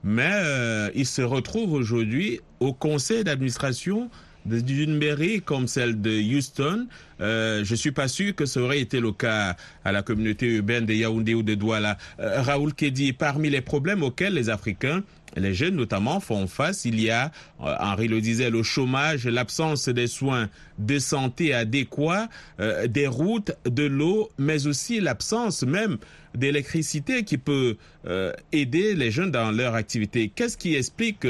mais 0.03 0.29
euh, 0.31 0.89
il 0.95 1.05
se 1.05 1.21
retrouve 1.21 1.73
aujourd'hui 1.73 2.41
au 2.59 2.73
conseil 2.73 3.23
d'administration 3.23 4.09
d'une 4.45 4.97
mairie 4.97 5.41
comme 5.41 5.67
celle 5.67 6.01
de 6.01 6.11
Houston. 6.11 6.87
Euh, 7.21 7.63
je 7.63 7.75
suis 7.75 7.91
pas 7.91 8.07
sûr 8.07 8.35
que 8.35 8.45
ça 8.45 8.59
aurait 8.61 8.79
été 8.79 8.99
le 8.99 9.11
cas 9.11 9.55
à 9.85 9.91
la 9.91 10.01
communauté 10.01 10.47
urbaine 10.47 10.85
de 10.85 10.93
Yaoundé 10.93 11.33
ou 11.33 11.43
de 11.43 11.55
Douala. 11.55 11.97
Euh, 12.19 12.41
Raoul 12.41 12.73
Kedi, 12.73 13.13
parmi 13.13 13.49
les 13.49 13.61
problèmes 13.61 14.03
auxquels 14.03 14.33
les 14.33 14.49
Africains 14.49 15.03
les 15.35 15.53
jeunes 15.53 15.75
notamment 15.75 16.19
font 16.19 16.47
face. 16.47 16.85
Il 16.85 16.99
y 16.99 17.09
a, 17.09 17.31
euh, 17.61 17.75
Henri 17.79 18.07
le 18.07 18.21
disait, 18.21 18.49
le 18.49 18.63
chômage, 18.63 19.25
l'absence 19.27 19.89
des 19.89 20.07
soins 20.07 20.49
de 20.77 20.99
santé 20.99 21.53
adéquats, 21.53 22.29
euh, 22.59 22.87
des 22.87 23.07
routes, 23.07 23.51
de 23.65 23.83
l'eau, 23.83 24.29
mais 24.37 24.67
aussi 24.67 24.99
l'absence 24.99 25.63
même 25.63 25.97
d'électricité 26.35 27.23
qui 27.23 27.37
peut 27.37 27.77
euh, 28.07 28.33
aider 28.51 28.95
les 28.95 29.11
jeunes 29.11 29.31
dans 29.31 29.51
leur 29.51 29.75
activité. 29.75 30.31
Qu'est-ce 30.33 30.57
qui 30.57 30.75
explique 30.75 31.27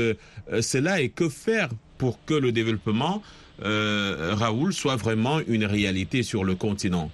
cela 0.62 1.02
et 1.02 1.10
que 1.10 1.30
faire 1.30 1.70
pour 2.04 2.20
que 2.26 2.34
le 2.34 2.52
développement, 2.52 3.22
Raoul, 3.62 4.74
soit 4.74 4.98
vraiment 4.98 5.40
une 5.48 5.64
réalité 5.64 6.22
sur 6.22 6.44
le 6.44 6.54
continent 6.54 7.10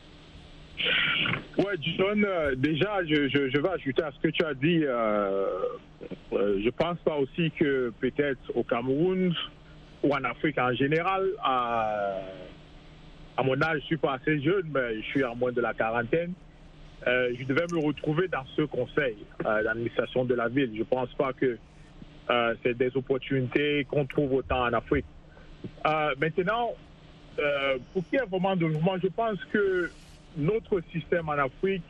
Ouais, 1.60 1.76
John, 1.98 2.26
déjà, 2.56 3.06
je, 3.06 3.60
vais 3.60 3.70
ajouter 3.70 4.02
à 4.02 4.12
ce 4.12 4.20
que 4.20 4.30
tu 4.30 4.44
as 4.44 4.56
dit. 4.56 4.82
Euh, 4.84 5.46
je 6.32 6.70
pense 6.70 6.98
pas 7.00 7.18
aussi 7.18 7.52
que 7.52 7.92
peut-être 8.00 8.40
au 8.56 8.64
Cameroun 8.64 9.36
ou 10.02 10.12
en 10.12 10.24
Afrique 10.24 10.58
en 10.58 10.74
général, 10.74 11.28
à, 11.44 12.22
mon 13.44 13.62
âge, 13.62 13.82
je 13.82 13.86
suis 13.86 13.98
pas 13.98 14.14
assez 14.14 14.42
jeune, 14.42 14.72
mais 14.74 15.02
je 15.02 15.06
suis 15.08 15.24
à 15.24 15.36
moins 15.36 15.52
de 15.52 15.62
la 15.62 15.76
quarantaine. 15.76 16.34
Euh, 17.06 17.32
je 17.40 17.46
devais 17.46 17.66
me 17.72 17.86
retrouver 17.86 18.28
dans 18.28 18.46
ce 18.56 18.64
conseil 18.64 19.18
euh, 19.46 19.64
d'administration 19.64 20.26
de 20.26 20.34
la 20.34 20.48
ville. 20.48 20.72
Je 20.76 20.84
pense 20.84 21.14
pas 21.14 21.34
que 21.34 21.58
c'est 22.64 22.78
des 22.78 22.96
opportunités 22.96 23.86
qu'on 23.90 24.06
trouve 24.06 24.34
autant 24.34 24.62
en 24.62 24.74
Afrique. 24.74 25.06
maintenant, 26.20 26.72
pour 27.94 28.04
qu'il 28.08 28.20
y 28.20 28.22
ait 28.22 28.26
vraiment 28.26 28.56
de 28.56 28.66
mouvement, 28.66 28.98
je 29.02 29.08
pense 29.08 29.44
que 29.46 29.90
notre 30.38 30.82
système 30.92 31.30
en 31.30 31.34
Afrique, 31.34 31.84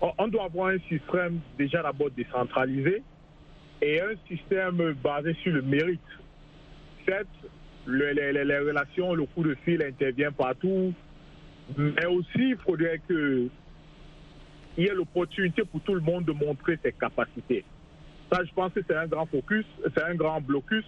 on 0.00 0.28
doit 0.28 0.44
avoir 0.44 0.68
un 0.68 0.78
système 0.88 1.40
déjà 1.56 1.82
d'abord 1.82 2.10
décentralisé 2.10 3.02
et 3.82 4.00
un 4.00 4.14
système 4.26 4.94
basé 5.02 5.34
sur 5.42 5.52
le 5.52 5.62
mérite. 5.62 6.00
Certes, 7.06 7.26
les, 7.86 8.12
les, 8.14 8.58
relations, 8.58 9.14
le 9.14 9.24
coup 9.26 9.42
de 9.42 9.54
fil 9.64 9.82
intervient 9.82 10.32
partout, 10.32 10.92
mais 11.76 12.06
aussi 12.06 12.50
il 12.50 12.56
faudrait 12.56 13.00
qu'il 13.06 13.48
y 14.76 14.84
ait 14.84 14.94
l'opportunité 14.94 15.62
pour 15.64 15.80
tout 15.80 15.94
le 15.94 16.00
monde 16.00 16.24
de 16.24 16.32
montrer 16.32 16.78
ses 16.82 16.92
capacités. 16.92 17.64
Ça, 18.30 18.44
je 18.44 18.52
pense 18.52 18.72
que 18.72 18.80
c'est 18.86 18.96
un 18.96 19.06
grand 19.06 19.26
focus, 19.26 19.64
c'est 19.82 20.02
un 20.02 20.14
grand 20.14 20.40
blocus 20.40 20.84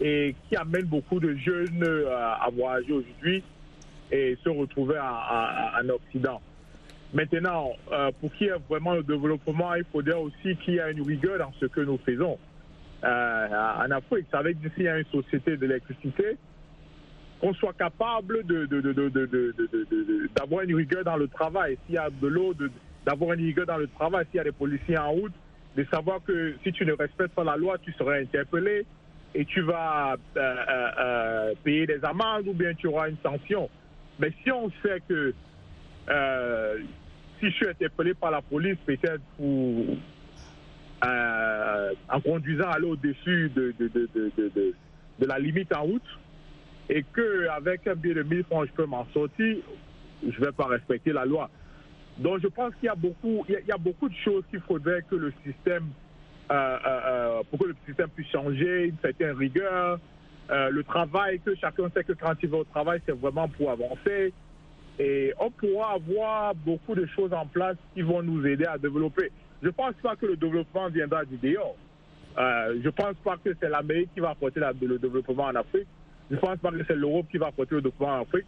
et 0.00 0.34
qui 0.48 0.56
amène 0.56 0.86
beaucoup 0.86 1.20
de 1.20 1.34
jeunes 1.34 1.84
à 2.10 2.48
voyager 2.50 2.92
aujourd'hui 2.92 3.42
et 4.10 4.36
se 4.42 4.48
retrouver 4.48 4.98
en 4.98 5.88
Occident. 5.88 6.40
Maintenant, 7.14 7.72
euh, 7.92 8.10
pour 8.20 8.32
qu'il 8.32 8.46
y 8.46 8.50
ait 8.50 8.54
vraiment 8.70 8.94
le 8.94 9.02
développement, 9.02 9.74
il 9.74 9.84
faudrait 9.92 10.14
aussi 10.14 10.56
qu'il 10.64 10.74
y 10.74 10.78
ait 10.78 10.92
une 10.92 11.02
rigueur 11.02 11.38
dans 11.38 11.52
ce 11.60 11.66
que 11.66 11.80
nous 11.80 11.98
faisons. 11.98 12.38
Euh, 13.04 13.48
en 13.48 13.90
Afrique, 13.90 14.26
ça 14.30 14.40
veut 14.40 14.54
dire 14.54 14.74
qu'il 14.74 14.84
y 14.84 14.88
a 14.88 14.98
une 14.98 15.04
société 15.06 15.58
d'électricité, 15.58 16.38
qu'on 17.40 17.52
soit 17.54 17.74
capable 17.74 18.44
d'avoir 20.34 20.62
une 20.62 20.74
rigueur 20.74 21.04
dans 21.04 21.16
le 21.16 21.28
travail. 21.28 21.76
S'il 21.84 21.96
y 21.96 21.98
a 21.98 22.08
de 22.08 22.26
l'eau, 22.26 22.54
d'avoir 23.04 23.34
une 23.34 23.44
rigueur 23.44 23.66
dans 23.66 23.76
le 23.76 23.88
travail, 23.88 24.24
s'il 24.30 24.38
y 24.38 24.40
a 24.40 24.44
des 24.44 24.52
policiers 24.52 24.96
en 24.96 25.10
route, 25.10 25.34
de 25.76 25.84
savoir 25.92 26.22
que 26.24 26.54
si 26.62 26.72
tu 26.72 26.84
ne 26.84 26.92
respectes 26.92 27.34
pas 27.34 27.44
la 27.44 27.56
loi, 27.56 27.78
tu 27.78 27.92
seras 27.92 28.18
interpellé 28.18 28.84
et 29.34 29.44
tu 29.44 29.62
vas 29.62 30.16
euh, 30.36 31.54
payer 31.64 31.86
des 31.86 32.04
amendes 32.04 32.46
ou 32.48 32.52
bien 32.52 32.74
tu 32.74 32.86
auras 32.88 33.08
une 33.08 33.16
sanction. 33.22 33.70
Mais 34.18 34.32
si 34.42 34.50
on 34.52 34.70
sait 34.82 35.00
que 35.08 35.34
si 37.40 37.50
je 37.50 37.54
suis 37.56 37.68
interpellé 37.68 38.14
par 38.14 38.30
la 38.30 38.40
police, 38.40 38.76
peut-être 38.86 39.22
pour 39.36 39.96
euh, 41.04 41.92
en 42.08 42.20
conduisant 42.20 42.70
aller 42.70 42.86
au-dessus 42.86 43.50
de, 43.54 43.74
de, 43.78 45.26
la 45.26 45.38
limite 45.38 45.74
en 45.74 45.82
route, 45.82 46.18
et 46.88 47.04
qu'avec 47.14 47.86
un 47.88 47.94
billet 47.94 48.14
de 48.14 48.22
1000 48.22 48.44
francs, 48.44 48.68
je 48.68 48.72
peux 48.72 48.86
m'en 48.86 49.06
sortir, 49.12 49.56
je 50.22 50.40
ne 50.40 50.44
vais 50.44 50.52
pas 50.52 50.66
respecter 50.66 51.12
la 51.12 51.24
loi. 51.24 51.50
Donc 52.18 52.40
je 52.42 52.48
pense 52.48 52.74
qu'il 52.76 52.86
y 52.86 52.88
a 52.88 52.94
beaucoup, 52.94 53.44
il 53.48 53.66
y 53.66 53.72
a, 53.72 53.78
beaucoup 53.78 54.08
de 54.08 54.14
choses 54.24 54.44
qu'il 54.50 54.60
faudrait 54.60 55.02
que 55.10 55.16
le 55.16 55.32
système, 55.44 55.88
euh, 56.50 56.78
euh, 56.86 57.42
pour 57.50 57.60
que 57.60 57.66
le 57.66 57.76
système 57.86 58.08
puisse 58.10 58.28
changer, 58.28 58.86
une 58.86 58.98
certaine 59.00 59.36
rigueur, 59.36 59.98
le 60.50 60.82
travail, 60.82 61.40
que 61.40 61.54
chacun 61.54 61.88
sait 61.94 62.04
que 62.04 62.12
quand 62.12 62.34
il 62.42 62.48
va 62.50 62.58
au 62.58 62.64
travail, 62.64 63.00
c'est 63.06 63.16
vraiment 63.16 63.48
pour 63.48 63.70
avancer. 63.70 64.34
Et 64.98 65.32
on 65.40 65.50
pourra 65.50 65.94
avoir 65.94 66.54
beaucoup 66.54 66.94
de 66.94 67.06
choses 67.06 67.32
en 67.32 67.46
place 67.46 67.76
qui 67.94 68.02
vont 68.02 68.22
nous 68.22 68.46
aider 68.46 68.66
à 68.66 68.76
développer. 68.76 69.32
Je 69.62 69.68
ne 69.68 69.72
pense 69.72 69.94
pas 70.02 70.16
que 70.16 70.26
le 70.26 70.36
développement 70.36 70.88
viendra 70.88 71.24
du 71.24 71.36
dehors. 71.38 71.76
Euh, 72.38 72.78
je 72.80 72.86
ne 72.86 72.90
pense 72.90 73.14
pas 73.24 73.36
que 73.36 73.54
c'est 73.60 73.68
l'Amérique 73.68 74.10
qui 74.14 74.20
va 74.20 74.30
apporter 74.30 74.60
le 74.60 74.98
développement 74.98 75.44
en 75.44 75.54
Afrique. 75.54 75.86
Je 76.30 76.36
ne 76.36 76.40
pense 76.40 76.58
pas 76.58 76.70
que 76.70 76.84
c'est 76.86 76.96
l'Europe 76.96 77.26
qui 77.30 77.38
va 77.38 77.48
apporter 77.48 77.74
le 77.76 77.82
développement 77.82 78.18
en 78.18 78.22
Afrique. 78.22 78.46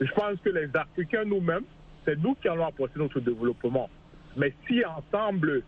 Je 0.00 0.12
pense 0.12 0.38
que 0.44 0.50
les 0.50 0.68
Africains 0.74 1.24
nous-mêmes, 1.24 1.64
c'est 2.06 2.18
nous 2.18 2.34
qui 2.36 2.48
allons 2.48 2.66
apporter 2.66 2.98
notre 2.98 3.20
développement. 3.20 3.90
Mais 4.36 4.54
si 4.66 4.82
ensemble, 4.84 5.62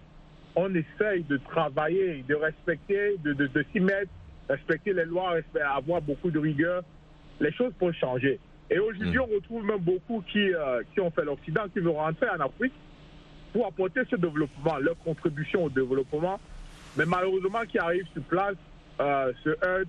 on 0.57 0.73
essaye 0.75 1.25
de 1.25 1.37
travailler, 1.37 2.25
de 2.29 2.35
respecter, 2.35 3.17
de, 3.25 3.33
de, 3.33 3.65
s'y 3.73 3.81
mettre, 3.81 4.11
respecter 4.49 4.93
les 4.93 5.05
lois, 5.05 5.35
avoir 5.75 6.01
beaucoup 6.01 6.31
de 6.31 6.39
rigueur, 6.39 6.83
les 7.41 7.53
choses 7.53 7.73
peuvent 7.79 7.95
changer. 7.95 8.39
Et 8.71 8.79
aujourd'hui, 8.79 9.19
on 9.19 9.27
retrouve 9.27 9.65
même 9.65 9.81
beaucoup 9.81 10.23
qui, 10.31 10.53
euh, 10.55 10.83
qui 10.93 11.01
ont 11.01 11.11
fait 11.11 11.25
l'Occident, 11.25 11.63
qui 11.73 11.81
veulent 11.81 11.97
rentrer 11.97 12.29
en 12.29 12.41
Afrique 12.41 12.73
pour 13.53 13.67
apporter 13.67 14.01
ce 14.11 14.17
développement, 14.17 14.77
leur 14.79 14.99
contribution 14.99 15.65
au 15.65 15.71
développement, 15.71 16.39
mais 16.97 17.07
malheureusement 17.07 17.63
qui 17.67 17.79
arrivent 17.79 18.07
sur 18.13 18.23
place 18.23 18.57
euh, 19.01 19.33
se 19.43 19.51
heurtent 19.65 19.89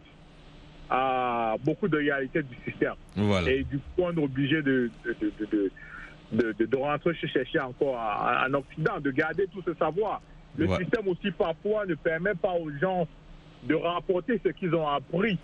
à 0.89 1.56
beaucoup 1.63 1.88
de 1.88 1.98
réalités 1.98 2.41
du 2.41 2.56
système. 2.65 2.96
Voilà. 3.15 3.51
Et 3.51 3.63
du 3.63 3.77
coup, 3.77 3.84
on 4.00 4.13
est 4.13 4.24
obligé 4.24 4.62
de, 4.62 4.89
de, 5.06 5.32
de, 5.51 5.72
de, 6.31 6.53
de, 6.59 6.65
de- 6.65 6.77
rentrer 6.77 7.13
chercher 7.15 7.59
encore 7.59 7.95
en, 7.95 8.50
en 8.50 8.53
Occident, 8.55 9.00
de 9.00 9.12
garder 9.12 9.48
tout 9.51 9.62
ce 9.65 9.74
savoir. 9.75 10.21
Le 10.57 10.67
Ouais. 10.67 10.77
système 10.79 11.07
aussi 11.07 11.31
parfois 11.31 11.86
ne 11.86 11.95
permet 11.95 12.36
pas 12.36 12.53
aux 12.53 12.69
gens 12.81 13.07
de 13.63 13.75
rapporter 13.75 14.39
ce 14.43 14.50
qu'ils 14.50 14.74
ont 14.75 14.88
appris 14.88 15.38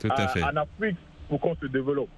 Tout 0.00 0.08
à 0.10 0.20
à- 0.22 0.28
fait. 0.28 0.42
en 0.42 0.56
Afrique 0.56 0.96
pour 1.28 1.40
qu'on 1.40 1.54
se 1.56 1.66
développe. 1.66 2.08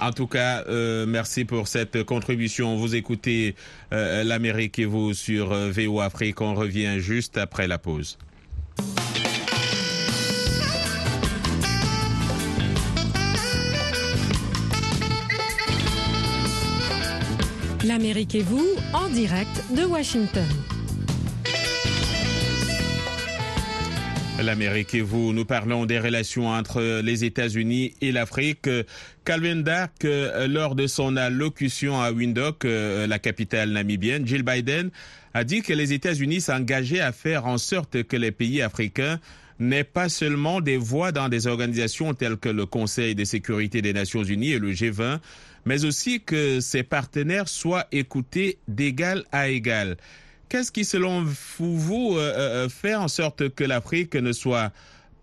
En 0.00 0.10
tout 0.10 0.26
cas, 0.26 0.64
euh, 0.68 1.06
merci 1.06 1.44
pour 1.44 1.68
cette 1.68 2.02
contribution. 2.02 2.76
Vous 2.76 2.96
écoutez 2.96 3.54
euh, 3.92 4.24
l'Amérique 4.24 4.78
et 4.80 4.84
vous 4.86 5.14
sur 5.14 5.52
euh, 5.52 5.70
VO 5.70 6.00
Afrique. 6.00 6.40
On 6.40 6.54
revient 6.54 6.98
juste 6.98 7.38
après 7.38 7.68
la 7.68 7.78
pause. 7.78 8.18
L'Amérique 17.86 18.34
et 18.34 18.42
vous, 18.42 18.66
en 18.94 19.10
direct 19.10 19.62
de 19.76 19.84
Washington. 19.84 20.46
L'Amérique 24.42 24.94
et 24.94 25.02
vous, 25.02 25.34
nous 25.34 25.44
parlons 25.44 25.84
des 25.84 25.98
relations 25.98 26.48
entre 26.48 27.02
les 27.02 27.24
États-Unis 27.24 27.92
et 28.00 28.10
l'Afrique. 28.10 28.70
Calvin 29.26 29.56
Dark, 29.56 30.04
euh, 30.06 30.46
lors 30.46 30.74
de 30.74 30.86
son 30.86 31.16
allocution 31.18 32.00
à 32.00 32.10
Windhoek, 32.10 32.64
euh, 32.64 33.06
la 33.06 33.18
capitale 33.18 33.70
namibienne, 33.70 34.26
Jill 34.26 34.44
Biden 34.44 34.90
a 35.34 35.44
dit 35.44 35.60
que 35.60 35.74
les 35.74 35.92
États-Unis 35.92 36.40
s'engageaient 36.40 37.00
à 37.00 37.12
faire 37.12 37.44
en 37.44 37.58
sorte 37.58 38.02
que 38.04 38.16
les 38.16 38.32
pays 38.32 38.62
africains 38.62 39.20
n'aient 39.58 39.84
pas 39.84 40.08
seulement 40.08 40.60
des 40.60 40.78
voix 40.78 41.12
dans 41.12 41.28
des 41.28 41.46
organisations 41.46 42.14
telles 42.14 42.36
que 42.38 42.48
le 42.48 42.66
Conseil 42.66 43.14
de 43.14 43.24
sécurité 43.24 43.82
des 43.82 43.92
Nations 43.92 44.24
Unies 44.24 44.52
et 44.52 44.58
le 44.58 44.72
G20, 44.72 45.20
mais 45.64 45.84
aussi 45.84 46.20
que 46.20 46.60
ses 46.60 46.82
partenaires 46.82 47.48
soient 47.48 47.86
écoutés 47.92 48.58
d'égal 48.68 49.24
à 49.32 49.48
égal. 49.48 49.96
Qu'est-ce 50.48 50.70
qui, 50.70 50.84
selon 50.84 51.24
vous, 51.58 52.16
euh, 52.16 52.32
euh, 52.36 52.68
fait 52.68 52.94
en 52.94 53.08
sorte 53.08 53.48
que 53.50 53.64
l'Afrique 53.64 54.14
ne 54.14 54.32
soit 54.32 54.72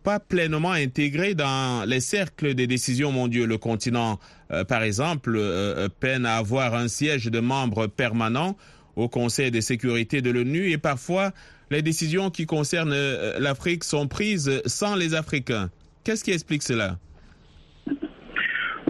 pas 0.04 0.20
pleinement 0.20 0.72
intégrée 0.72 1.36
dans 1.36 1.88
les 1.88 2.00
cercles 2.00 2.54
des 2.54 2.68
décisions 2.68 3.12
mondiaux 3.12 3.46
Le 3.46 3.58
continent, 3.58 4.20
euh, 4.52 4.64
par 4.64 4.84
exemple, 4.84 5.36
euh, 5.36 5.86
euh, 5.86 5.90
peine 5.90 6.26
à 6.26 6.38
avoir 6.38 6.74
un 6.76 6.88
siège 6.88 7.26
de 7.26 7.40
membre 7.40 7.88
permanent 7.88 8.58
au 8.96 9.08
Conseil 9.08 9.52
de 9.52 9.62
sécurité 9.62 10.22
de 10.22 10.32
l'ONU 10.32 10.72
et 10.72 10.78
parfois 10.78 11.32
les 11.70 11.82
décisions 11.82 12.30
qui 12.30 12.46
concernent 12.46 12.94
euh, 12.94 13.40
l'Afrique 13.40 13.84
sont 13.84 14.08
prises 14.08 14.62
sans 14.66 14.96
les 14.96 15.14
Africains. 15.14 15.70
Qu'est-ce 16.04 16.24
qui 16.24 16.32
explique 16.32 16.64
cela? 16.64 16.98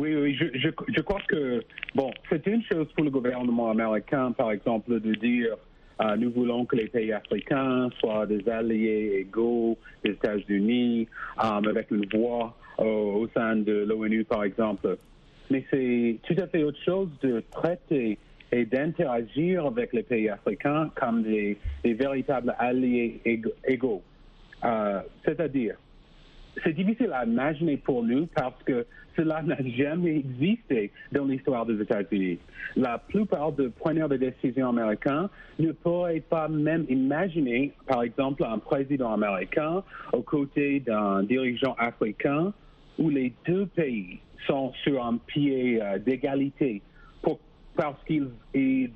Oui, 0.02 0.16
oui, 0.16 0.34
je, 0.34 0.46
je, 0.88 1.02
crois 1.02 1.20
que, 1.28 1.62
bon, 1.94 2.10
c'est 2.28 2.48
une 2.48 2.64
chose 2.64 2.88
pour 2.96 3.04
le 3.04 3.12
gouvernement 3.12 3.70
américain, 3.70 4.32
par 4.32 4.52
exemple, 4.52 5.00
de 5.00 5.14
dire 5.14 5.56
euh, 6.02 6.16
nous 6.16 6.32
voulons 6.32 6.66
que 6.66 6.76
les 6.76 6.88
pays 6.88 7.14
africains 7.14 7.88
soient 8.00 8.26
des 8.26 8.50
alliés 8.50 9.18
égaux 9.20 9.78
des 10.04 10.14
États-Unis, 10.14 11.08
euh, 11.38 11.70
avec 11.70 11.92
une 11.92 12.08
voix 12.12 12.58
euh, 12.80 12.84
au 12.84 13.28
sein 13.28 13.58
de 13.58 13.86
l'ONU, 13.88 14.24
par 14.24 14.44
exemple. 14.44 14.98
Mais 15.52 15.64
c'est 15.70 16.18
tout 16.24 16.42
à 16.42 16.48
fait 16.48 16.64
autre 16.64 16.82
chose 16.84 17.10
de 17.22 17.44
traiter 17.52 18.18
et 18.52 18.66
d'interagir 18.66 19.68
avec 19.68 19.94
les 19.94 20.02
pays 20.02 20.30
africains 20.30 20.90
comme 20.96 21.22
des, 21.22 21.60
véritables 21.84 22.56
alliés 22.58 23.22
égaux- 23.68 24.02
C'est-à-dire, 25.24 25.76
c'est 26.64 26.74
difficile 26.74 27.12
à 27.14 27.24
imaginer 27.24 27.78
pour 27.78 28.04
nous 28.04 28.26
parce 28.34 28.62
que 28.64 28.86
cela 29.16 29.42
n'a 29.42 29.58
jamais 29.78 30.18
existé 30.18 30.92
dans 31.12 31.26
l'histoire 31.26 31.66
des 31.66 31.82
États-Unis. 31.82 32.40
La 32.76 32.98
plupart 32.98 33.52
des 33.52 33.70
preneurs 33.70 34.10
de 34.10 34.18
décision 34.18 34.70
américains 34.70 35.30
ne 35.60 35.72
pourraient 35.72 36.22
pas 36.22 36.48
même 36.48 36.86
imaginer, 36.90 37.74
par 37.88 38.04
exemple, 38.04 38.44
un 38.44 38.58
président 38.58 39.14
américain 39.14 39.84
aux 40.14 40.22
côtés 40.22 40.80
d'un 40.80 41.24
dirigeant 41.24 41.76
africain 41.78 42.54
où 42.98 43.10
les 43.10 43.34
deux 43.48 43.66
pays 43.68 44.20
sont 44.48 44.72
sur 44.84 45.04
un 45.06 45.18
pied 45.18 45.82
euh, 45.82 45.98
d'égalité 46.00 46.82
parce 47.76 48.04
qu'ils 48.06 48.28
ils- 48.54 48.92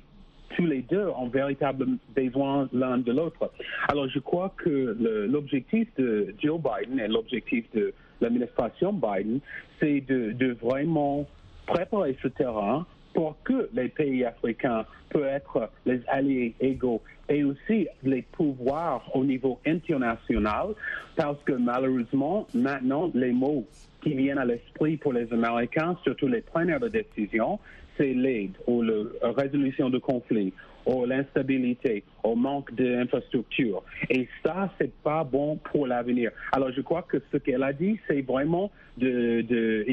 tous 0.56 0.64
les 0.66 0.82
deux 0.82 1.06
ont 1.18 1.28
véritablement 1.28 1.96
besoin 2.14 2.68
l'un 2.72 2.98
de 2.98 3.10
l'autre. 3.10 3.50
Alors, 3.88 4.08
je 4.08 4.20
crois 4.20 4.54
que 4.56 4.96
l'objectif 5.28 5.88
de 5.98 6.32
Joe 6.40 6.60
Biden 6.60 7.00
et 7.00 7.08
l'objectif 7.08 7.64
de 7.74 7.92
l'administration 8.20 8.92
Biden, 8.92 9.40
c'est 9.80 10.00
de, 10.00 10.52
vraiment 10.60 11.26
préparer 11.66 12.16
ce 12.22 12.28
terrain 12.28 12.86
pour 13.14 13.36
que 13.44 13.68
les 13.72 13.88
pays 13.88 14.24
africains 14.24 14.84
puissent 15.08 15.24
être 15.24 15.70
les 15.86 16.00
alliés 16.08 16.54
égaux 16.60 17.00
et 17.28 17.42
aussi 17.44 17.88
les 18.02 18.22
pouvoirs 18.22 19.02
au 19.14 19.24
niveau 19.24 19.58
international, 19.66 20.68
parce 21.16 21.38
que 21.44 21.52
malheureusement, 21.52 22.46
maintenant, 22.54 23.10
les 23.14 23.32
mots 23.32 23.66
qui 24.02 24.14
viennent 24.14 24.38
à 24.38 24.44
l'esprit 24.44 24.96
pour 24.96 25.12
les 25.12 25.32
Américains, 25.32 25.96
surtout 26.04 26.28
les 26.28 26.42
preneurs 26.42 26.78
de 26.80 26.88
décision, 26.88 27.58
c'est 27.96 28.12
l'aide 28.12 28.52
ou 28.66 28.82
la 28.82 29.32
résolution 29.34 29.90
de 29.90 29.98
conflits 29.98 30.52
ou 30.86 31.04
l'instabilité, 31.04 32.04
au 32.22 32.34
manque 32.34 32.72
d'infrastructures. 32.74 33.82
Et 34.08 34.28
ça, 34.44 34.72
c'est 34.78 34.92
pas 35.02 35.24
bon 35.24 35.56
pour 35.56 35.86
l'avenir. 35.86 36.30
Alors, 36.52 36.70
je 36.72 36.80
crois 36.80 37.02
que 37.02 37.18
ce 37.32 37.38
qu'elle 37.38 37.62
a 37.62 37.72
dit, 37.72 37.98
c'est 38.06 38.22
vraiment 38.22 38.70
de, 38.96 39.42
de 39.42 39.84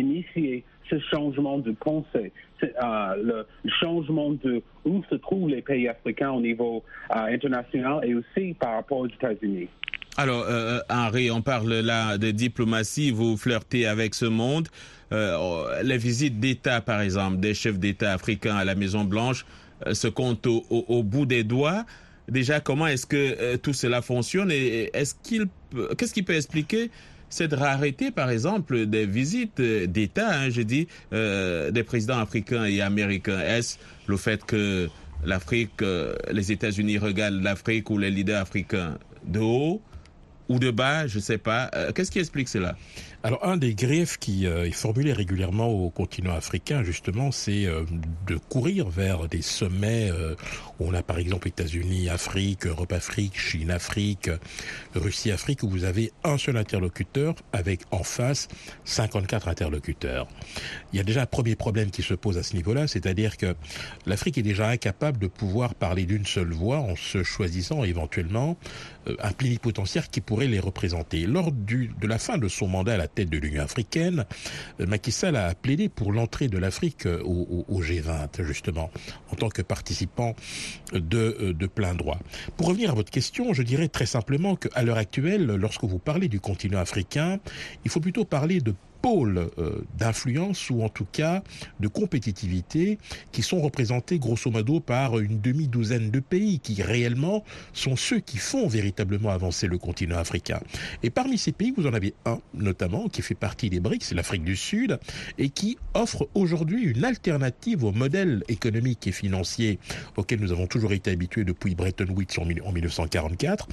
ce 0.89 0.99
changement 1.11 1.59
de 1.59 1.71
pensée, 1.71 2.31
euh, 2.63 2.67
le 3.17 3.45
changement 3.81 4.31
de 4.31 4.61
où 4.85 5.01
se 5.09 5.15
trouvent 5.15 5.49
les 5.49 5.61
pays 5.61 5.87
africains 5.87 6.31
au 6.31 6.41
niveau 6.41 6.83
euh, 7.11 7.15
international 7.15 8.01
et 8.03 8.13
aussi 8.15 8.53
par 8.53 8.75
rapport 8.75 8.99
aux 8.99 9.07
États-Unis. 9.07 9.69
Alors, 10.15 10.45
euh, 10.47 10.79
Henri, 10.89 11.31
on 11.31 11.41
parle 11.41 11.73
là 11.73 12.19
de 12.19 12.29
diplomatie, 12.29 13.09
vous 13.09 13.35
flirtez 13.35 13.87
avec 13.87 14.13
ce 14.13 14.25
monde. 14.25 14.67
Euh, 15.11 15.81
les 15.83 15.97
visites 15.97 16.39
d'État, 16.39 16.81
par 16.81 17.01
exemple, 17.01 17.37
des 17.37 17.53
chefs 17.55 17.79
d'État 17.79 18.13
africains 18.13 18.55
à 18.55 18.65
la 18.65 18.75
Maison-Blanche 18.75 19.43
euh, 19.43 19.62
se 19.91 20.07
comptent 20.07 20.47
au, 20.47 20.63
au- 20.69 21.03
bout 21.03 21.25
des 21.25 21.43
doigts. 21.43 21.85
Déjà, 22.29 22.59
comment 22.61 22.87
est-ce 22.87 23.05
que 23.05 23.17
euh, 23.17 23.57
tout 23.57 23.73
cela 23.73 24.01
fonctionne 24.01 24.49
et 24.51 24.89
est-ce 24.93 25.13
qu'il 25.21 25.47
qu'est-ce 25.97 26.13
qui 26.13 26.23
peut 26.23 26.35
expliquer 26.35 26.89
cette 27.29 27.53
rareté, 27.53 28.11
par 28.11 28.29
exemple, 28.29 28.85
des 28.85 29.05
visites 29.07 29.59
euh, 29.59 29.87
d'État, 29.87 30.29
hein, 30.39 30.49
je 30.49 30.61
dis, 30.61 30.87
euh, 31.13 31.71
des 31.71 31.83
présidents 31.83 32.19
africains 32.19 32.65
et 32.65 32.79
américains? 32.79 33.39
Est-ce 33.41 33.77
le 34.07 34.17
fait 34.17 34.45
que 34.45 34.87
l'Afrique, 35.25 35.81
euh, 35.81 36.15
les 36.31 36.51
États-Unis 36.51 36.97
regardent 36.99 37.41
l'Afrique 37.41 37.89
ou 37.89 37.97
les 37.97 38.11
leaders 38.11 38.41
africains 38.41 38.97
de 39.25 39.39
haut 39.39 39.81
ou 40.49 40.59
de 40.59 40.69
bas, 40.71 41.07
je 41.07 41.19
sais 41.19 41.37
pas. 41.37 41.71
Euh, 41.75 41.91
Qu'est-ce 41.93 42.11
qui 42.11 42.19
explique 42.19 42.49
cela? 42.49 42.75
Alors, 43.25 43.45
un 43.45 43.55
des 43.55 43.73
griefs 43.73 44.17
qui 44.17 44.45
euh, 44.45 44.65
est 44.65 44.71
formulé 44.71 45.13
régulièrement 45.13 45.67
au 45.69 45.89
continent 45.89 46.35
africain, 46.35 46.83
justement, 46.83 47.31
c'est 47.31 47.65
euh, 47.67 47.85
de 48.27 48.35
courir 48.35 48.89
vers 48.89 49.29
des 49.29 49.41
sommets 49.41 50.11
euh, 50.11 50.35
où 50.77 50.89
on 50.89 50.93
a 50.93 51.01
par 51.03 51.19
exemple 51.19 51.47
États-Unis, 51.47 52.09
Afrique, 52.09 52.67
Europe-Afrique, 52.67 53.39
Chine-Afrique, 53.39 54.29
Russie-Afrique, 54.93 55.63
où 55.63 55.69
vous 55.69 55.85
avez 55.85 56.11
un 56.25 56.37
seul 56.37 56.57
interlocuteur 56.57 57.35
avec 57.53 57.83
en 57.91 58.03
face 58.03 58.49
54 58.83 59.47
interlocuteurs. 59.47 60.27
Il 60.91 60.97
y 60.97 60.99
a 60.99 61.03
déjà 61.03 61.21
un 61.21 61.25
premier 61.25 61.55
problème 61.55 61.91
qui 61.91 62.03
se 62.03 62.15
pose 62.15 62.37
à 62.37 62.43
ce 62.43 62.57
niveau-là, 62.57 62.89
c'est-à-dire 62.89 63.37
que 63.37 63.55
l'Afrique 64.05 64.37
est 64.37 64.43
déjà 64.43 64.67
incapable 64.67 65.17
de 65.19 65.27
pouvoir 65.27 65.75
parler 65.75 66.03
d'une 66.03 66.25
seule 66.25 66.51
voix 66.51 66.79
en 66.79 66.97
se 66.97 67.23
choisissant 67.23 67.85
éventuellement 67.85 68.57
un 69.21 69.31
plénipotentiaire 69.31 70.09
qui 70.09 70.21
pourrait 70.21 70.47
les 70.47 70.59
représenter. 70.59 71.25
Lors 71.25 71.51
de 71.51 72.07
la 72.07 72.17
fin 72.17 72.37
de 72.37 72.47
son 72.47 72.67
mandat 72.67 72.93
à 72.93 72.97
la 72.97 73.07
tête 73.07 73.29
de 73.29 73.37
l'Union 73.37 73.63
africaine, 73.63 74.25
euh, 74.79 74.85
Macky 74.85 75.11
Sall 75.11 75.35
a 75.35 75.53
plaidé 75.55 75.89
pour 75.89 76.11
l'entrée 76.11 76.47
de 76.47 76.57
l'Afrique 76.57 77.05
euh, 77.05 77.21
au, 77.23 77.65
au- 77.67 77.75
au 77.75 77.81
G20, 77.83 78.43
justement, 78.43 78.89
en 79.31 79.35
tant 79.35 79.49
que 79.49 79.61
participant 79.61 80.35
de, 80.93 81.37
euh, 81.39 81.53
de 81.53 81.67
plein 81.67 81.95
droit. 81.95 82.19
Pour 82.57 82.67
revenir 82.67 82.91
à 82.91 82.93
votre 82.93 83.11
question, 83.11 83.53
je 83.53 83.63
dirais 83.63 83.87
très 83.87 84.05
simplement 84.05 84.55
qu'à 84.55 84.83
l'heure 84.83 84.97
actuelle, 84.97 85.45
lorsque 85.45 85.83
vous 85.83 85.99
parlez 85.99 86.27
du 86.27 86.39
continent 86.39 86.79
africain, 86.79 87.39
il 87.85 87.91
faut 87.91 87.99
plutôt 87.99 88.25
parler 88.25 88.59
de 88.61 88.73
pôles 89.03 89.49
euh, 89.59 89.83
d'influence 89.97 90.69
ou 90.69 90.81
en 90.81 90.89
tout 90.89 91.05
cas 91.11 91.43
de 91.81 91.89
compétitivité 91.89 92.97
qui 93.33 93.43
sont 93.43 93.59
représentés 93.59 94.17
grosso 94.17 94.49
modo 94.49 94.79
par 94.79 95.19
une 95.19 95.41
demi-douzaine 95.41 96.09
de 96.09 96.21
pays 96.21 96.59
qui 96.59 96.81
réellement 96.81 97.43
sont 97.73 97.97
ceux 97.97 98.21
qui 98.21 98.37
font 98.37 98.67
véritablement 98.67 99.29
avancer 99.29 99.67
le 99.67 99.77
continent 99.77 100.17
africain. 100.17 100.61
Et 101.03 101.09
parmi 101.09 101.37
ces 101.37 101.51
pays, 101.51 101.73
vous 101.75 101.85
en 101.85 101.93
avez 101.93 102.13
un 102.25 102.39
notamment 102.53 103.09
qui 103.09 103.21
fait 103.21 103.35
partie 103.35 103.69
des 103.69 103.81
BRICS, 103.81 104.05
c'est 104.07 104.15
l'Afrique 104.15 104.45
du 104.45 104.55
Sud, 104.55 104.97
et 105.37 105.49
qui 105.49 105.77
offre 105.93 106.29
aujourd'hui 106.33 106.83
une 106.83 107.03
alternative 107.03 107.83
au 107.83 107.91
modèle 107.91 108.43
économique 108.47 109.05
et 109.05 109.11
financier 109.11 109.79
auquel 110.15 110.39
nous 110.39 110.53
avons 110.53 110.67
toujours 110.67 110.93
été 110.93 111.11
habitués 111.11 111.43
depuis 111.43 111.75
Bretton 111.75 112.07
Woods 112.09 112.39
en 112.39 112.71
1944 112.71 113.67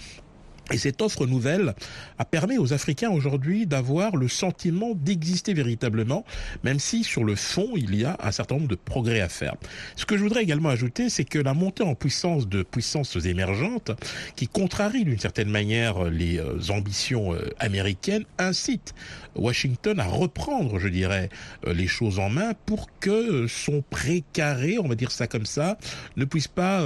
et 0.73 0.79
cette 0.79 1.03
offre 1.03 1.27
nouvelle 1.27 1.75
a 2.19 2.25
permis 2.25 2.59
aux 2.59 2.73
Africains 2.73 3.11
aujourd'hui 3.11 3.67
d'avoir 3.67 4.17
le 4.17 4.29
sentiment 4.29 4.95
d'exister 4.95 5.55
véritablement, 5.55 6.25
même 6.65 6.79
si 6.79 7.05
sur 7.05 7.25
le 7.25 7.35
fond, 7.35 7.71
il 7.77 7.95
y 7.95 8.05
a 8.05 8.17
un 8.23 8.31
certain 8.31 8.57
nombre 8.57 8.69
de 8.69 8.77
progrès 8.77 9.21
à 9.21 9.29
faire. 9.29 9.55
Ce 9.97 10.07
que 10.07 10.17
je 10.17 10.23
voudrais 10.23 10.43
également 10.43 10.69
ajouter, 10.69 11.09
c'est 11.09 11.25
que 11.25 11.39
la 11.39 11.55
montée 11.55 11.83
en 11.83 11.95
puissance 11.95 12.49
de 12.49 12.63
puissances 12.63 13.17
émergentes, 13.17 13.91
qui 14.37 14.49
contrarie 14.49 15.05
d'une 15.05 15.19
certaine 15.19 15.51
manière 15.51 16.05
les 16.05 16.39
euh, 16.39 16.59
ambitions 16.71 17.35
euh, 17.35 17.49
américaines, 17.59 18.25
incite 18.39 18.95
Washington 19.35 19.99
à 20.01 20.07
reprendre, 20.07 20.79
je 20.79 20.89
dirais, 20.89 21.29
euh, 21.67 21.75
les 21.75 21.87
choses 21.87 22.19
en 22.19 22.31
main 22.31 22.53
pour 22.67 22.89
que 23.01 23.47
son 23.47 23.83
précaré, 23.83 24.79
on 24.79 24.89
va 24.89 24.95
dire 24.95 25.11
ça 25.11 25.27
comme 25.27 25.47
ça, 25.47 25.79
ne 26.17 26.25
puisse 26.25 26.49
pas 26.49 26.83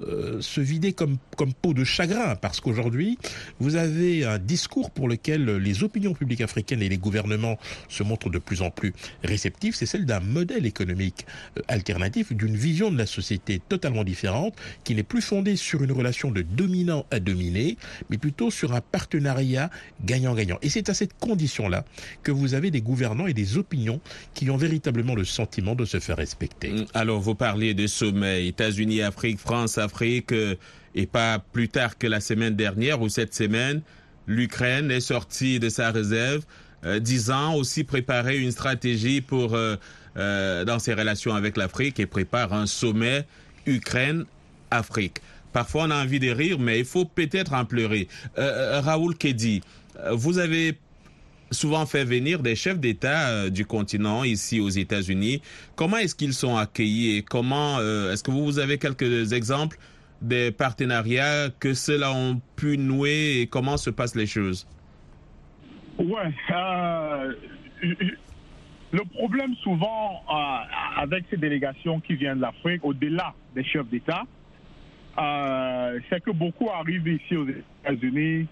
se 0.00 0.60
vider 0.60 0.92
comme, 0.92 1.18
comme 1.36 1.52
peau 1.52 1.74
de 1.74 1.84
chagrin, 1.84 2.36
parce 2.36 2.60
qu'aujourd'hui, 2.60 3.17
vous 3.58 3.76
avez 3.76 4.24
un 4.24 4.38
discours 4.38 4.90
pour 4.90 5.08
lequel 5.08 5.44
les 5.56 5.82
opinions 5.82 6.14
publiques 6.14 6.40
africaines 6.40 6.82
et 6.82 6.88
les 6.88 6.98
gouvernements 6.98 7.58
se 7.88 8.02
montrent 8.02 8.30
de 8.30 8.38
plus 8.38 8.62
en 8.62 8.70
plus 8.70 8.92
réceptifs, 9.24 9.74
c'est 9.74 9.86
celle 9.86 10.06
d'un 10.06 10.20
modèle 10.20 10.66
économique 10.66 11.26
euh, 11.56 11.62
alternatif, 11.68 12.32
d'une 12.32 12.56
vision 12.56 12.90
de 12.90 12.98
la 12.98 13.06
société 13.06 13.60
totalement 13.68 14.04
différente, 14.04 14.54
qui 14.84 14.94
n'est 14.94 15.02
plus 15.02 15.22
fondée 15.22 15.56
sur 15.56 15.82
une 15.82 15.92
relation 15.92 16.30
de 16.30 16.42
dominant 16.42 17.06
à 17.10 17.20
dominé, 17.20 17.76
mais 18.10 18.18
plutôt 18.18 18.50
sur 18.50 18.74
un 18.74 18.80
partenariat 18.80 19.70
gagnant-gagnant. 20.04 20.58
Et 20.62 20.68
c'est 20.68 20.88
à 20.88 20.94
cette 20.94 21.18
condition-là 21.18 21.84
que 22.22 22.32
vous 22.32 22.54
avez 22.54 22.70
des 22.70 22.80
gouvernants 22.80 23.26
et 23.26 23.34
des 23.34 23.56
opinions 23.56 24.00
qui 24.34 24.50
ont 24.50 24.56
véritablement 24.56 25.14
le 25.14 25.24
sentiment 25.24 25.74
de 25.74 25.84
se 25.84 26.00
faire 26.00 26.16
respecter. 26.16 26.72
Alors, 26.94 27.20
vous 27.20 27.34
parlez 27.34 27.74
de 27.74 27.86
sommet 27.86 28.46
États-Unis, 28.46 29.02
Afrique, 29.02 29.38
France, 29.38 29.78
Afrique. 29.78 30.32
Et 30.98 31.06
pas 31.06 31.38
plus 31.38 31.68
tard 31.68 31.96
que 31.96 32.08
la 32.08 32.18
semaine 32.18 32.56
dernière 32.56 33.00
ou 33.00 33.08
cette 33.08 33.32
semaine, 33.32 33.82
l'Ukraine 34.26 34.90
est 34.90 34.98
sortie 35.00 35.60
de 35.60 35.68
sa 35.68 35.92
réserve, 35.92 36.42
euh, 36.84 36.98
disant 36.98 37.54
aussi 37.54 37.84
préparer 37.84 38.36
une 38.36 38.50
stratégie 38.50 39.20
pour 39.20 39.54
euh, 39.54 39.76
euh, 40.16 40.64
dans 40.64 40.80
ses 40.80 40.94
relations 40.94 41.36
avec 41.36 41.56
l'Afrique 41.56 42.00
et 42.00 42.06
prépare 42.06 42.52
un 42.52 42.66
sommet 42.66 43.24
Ukraine-Afrique. 43.64 45.22
Parfois, 45.52 45.84
on 45.84 45.92
a 45.92 46.02
envie 46.02 46.18
de 46.18 46.30
rire, 46.30 46.58
mais 46.58 46.80
il 46.80 46.84
faut 46.84 47.04
peut-être 47.04 47.52
en 47.52 47.64
pleurer. 47.64 48.08
Raoul 48.36 49.16
Kedi, 49.16 49.62
vous 50.12 50.38
avez 50.38 50.76
souvent 51.52 51.86
fait 51.86 52.04
venir 52.04 52.40
des 52.40 52.56
chefs 52.56 52.80
d'État 52.80 53.48
du 53.50 53.64
continent 53.64 54.24
ici 54.24 54.58
aux 54.58 54.68
États-Unis. 54.68 55.42
Comment 55.76 55.98
est-ce 55.98 56.16
qu'ils 56.16 56.34
sont 56.34 56.56
accueillis 56.56 57.24
comment 57.24 57.80
est-ce 57.80 58.22
que 58.22 58.32
vous 58.32 58.58
avez 58.58 58.78
quelques 58.78 59.32
exemples 59.32 59.78
des 60.20 60.50
partenariats 60.50 61.50
que 61.60 61.74
ceux-là 61.74 62.12
ont 62.12 62.40
pu 62.56 62.76
nouer 62.78 63.40
et 63.40 63.46
comment 63.46 63.76
se 63.76 63.90
passent 63.90 64.16
les 64.16 64.26
choses? 64.26 64.66
Ouais. 65.98 66.32
Euh, 66.50 67.34
le 68.92 69.04
problème 69.14 69.54
souvent 69.56 70.22
euh, 70.30 71.00
avec 71.00 71.24
ces 71.30 71.36
délégations 71.36 72.00
qui 72.00 72.14
viennent 72.14 72.36
de 72.36 72.42
l'Afrique, 72.42 72.84
au-delà 72.84 73.34
des 73.54 73.64
chefs 73.64 73.88
d'État, 73.88 74.22
euh, 75.18 75.98
c'est 76.08 76.22
que 76.22 76.30
beaucoup 76.30 76.70
arrivent 76.70 77.08
ici 77.08 77.36
aux 77.36 77.46
États-Unis 77.48 78.46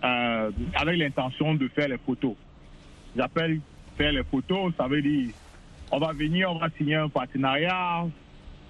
avec 0.00 0.96
l'intention 0.96 1.54
de 1.54 1.66
faire 1.68 1.88
les 1.88 1.98
photos. 1.98 2.34
J'appelle 3.16 3.60
faire 3.96 4.12
les 4.12 4.22
photos, 4.22 4.72
ça 4.76 4.86
veut 4.86 5.02
dire 5.02 5.30
on 5.90 5.98
va 5.98 6.12
venir, 6.12 6.52
on 6.52 6.58
va 6.58 6.68
signer 6.76 6.96
un 6.96 7.08
partenariat, 7.08 8.06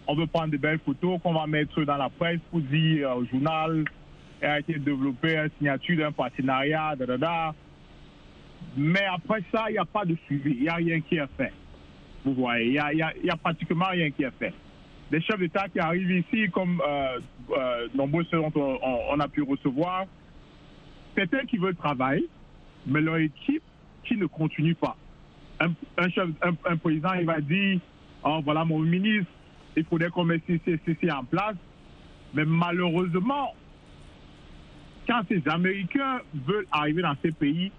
on 0.08 0.14
veut 0.14 0.26
prendre 0.26 0.50
de 0.50 0.56
belles 0.56 0.80
photos 0.84 1.20
qu'on 1.22 1.34
va 1.34 1.46
mettre 1.46 1.84
dans 1.84 1.98
la 1.98 2.08
presse 2.08 2.40
pour 2.50 2.60
dire 2.60 3.14
au 3.14 3.24
journal, 3.26 3.84
a 4.40 4.58
été 4.58 4.78
développé 4.78 5.36
une 5.36 5.50
signature 5.58 5.98
d'un 5.98 6.12
partenariat, 6.12 6.96
da, 6.96 7.54
Mais 8.76 9.04
après 9.04 9.42
ça, 9.52 9.66
il 9.68 9.72
n'y 9.72 9.78
a 9.78 9.84
pas 9.84 10.06
de 10.06 10.16
suivi, 10.24 10.52
il 10.52 10.62
n'y 10.62 10.68
a 10.68 10.76
rien 10.76 11.00
qui 11.02 11.16
est 11.16 11.36
fait. 11.36 11.52
Vous 12.24 12.32
voyez, 12.32 12.66
il 12.66 12.72
n'y 12.72 12.78
a, 12.78 12.92
y 12.92 13.30
a, 13.30 13.36
pratiquement 13.36 13.86
rien 13.90 14.10
qui 14.10 14.22
est 14.22 14.38
fait. 14.38 14.54
Les 15.10 15.20
chefs 15.20 15.38
d'État 15.38 15.68
qui 15.68 15.78
arrivent 15.78 16.10
ici, 16.10 16.50
comme 16.50 16.80
euh, 16.86 17.18
euh, 17.56 17.88
nombreux 17.94 18.24
dont 18.32 18.52
on, 18.54 19.20
a 19.20 19.28
pu 19.28 19.42
recevoir, 19.42 20.06
certains 21.14 21.44
qui 21.44 21.58
veulent 21.58 21.76
travailler, 21.76 22.26
mais 22.86 23.00
leur 23.02 23.16
équipe 23.16 23.62
qui 24.04 24.16
ne 24.16 24.26
continue 24.26 24.74
pas. 24.74 24.96
Un, 25.60 26.08
chef, 26.10 26.28
un, 26.42 26.76
président, 26.76 27.12
il 27.14 27.26
va 27.26 27.40
dire, 27.40 27.80
oh, 28.24 28.40
voilà 28.44 28.64
mon 28.64 28.78
ministre, 28.78 29.30
il 29.78 29.84
faudrait 29.84 30.10
qu'on 30.10 30.24
mette 30.24 30.42
ceci 30.46 31.10
en 31.10 31.24
place. 31.24 31.56
Mais 32.34 32.44
malheureusement, 32.44 33.54
quand 35.08 35.22
ces 35.28 35.42
Américains 35.48 36.20
veulent 36.46 36.66
arriver 36.70 37.02
dans 37.02 37.16
ces 37.22 37.32
pays, 37.32 37.72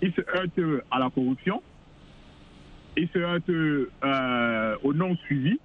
ils 0.00 0.12
se 0.12 0.20
heurtent 0.20 0.84
à 0.90 0.98
la 0.98 1.10
corruption, 1.10 1.62
ils 2.96 3.08
se 3.08 3.18
heurtent 3.18 3.48
euh, 3.48 4.76
au 4.82 4.92
non-suivi, 4.92 5.58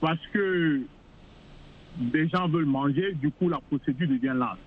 parce 0.00 0.24
que 0.32 0.82
des 1.98 2.28
gens 2.28 2.48
veulent 2.48 2.64
manger, 2.64 3.12
du 3.14 3.30
coup 3.30 3.48
la 3.48 3.58
procédure 3.58 4.08
devient 4.08 4.34
lente. 4.34 4.58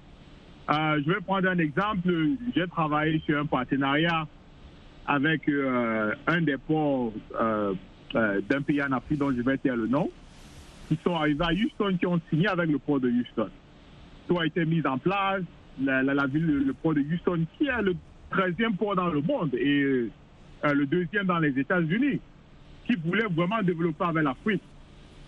Euh, 0.69 1.01
je 1.05 1.13
vais 1.13 1.21
prendre 1.21 1.49
un 1.49 1.57
exemple. 1.59 2.11
J'ai 2.55 2.67
travaillé 2.67 3.21
sur 3.25 3.39
un 3.39 3.45
partenariat 3.45 4.27
avec 5.05 5.47
euh, 5.47 6.13
un 6.27 6.41
des 6.41 6.57
ports 6.57 7.13
euh, 8.15 8.41
d'un 8.47 8.61
pays 8.61 8.81
en 8.81 8.91
Afrique 8.91 9.19
dont 9.19 9.31
je 9.31 9.41
vais 9.41 9.57
dire 9.57 9.75
le 9.75 9.87
nom, 9.87 10.09
qui 10.87 10.97
sont 11.03 11.15
arrivés 11.15 11.43
à 11.43 11.51
Houston, 11.51 11.97
qui 11.97 12.05
ont 12.05 12.21
signé 12.29 12.47
avec 12.47 12.69
le 12.69 12.79
port 12.79 12.99
de 12.99 13.09
Houston. 13.09 13.49
Tout 14.27 14.39
a 14.39 14.45
été 14.45 14.65
mis 14.65 14.85
en 14.85 14.97
place, 14.97 15.41
la, 15.83 16.27
ville, 16.27 16.45
le 16.65 16.73
port 16.73 16.93
de 16.93 17.01
Houston, 17.01 17.45
qui 17.57 17.67
est 17.67 17.81
le 17.81 17.95
13e 18.31 18.75
port 18.75 18.95
dans 18.95 19.09
le 19.09 19.21
monde 19.21 19.53
et 19.55 19.81
euh, 19.83 20.73
le 20.73 20.85
deuxième 20.85 21.25
dans 21.25 21.39
les 21.39 21.57
États-Unis, 21.59 22.19
qui 22.85 22.95
voulait 22.95 23.27
vraiment 23.29 23.61
développer 23.61 24.05
avec 24.05 24.23
l'Afrique. 24.23 24.63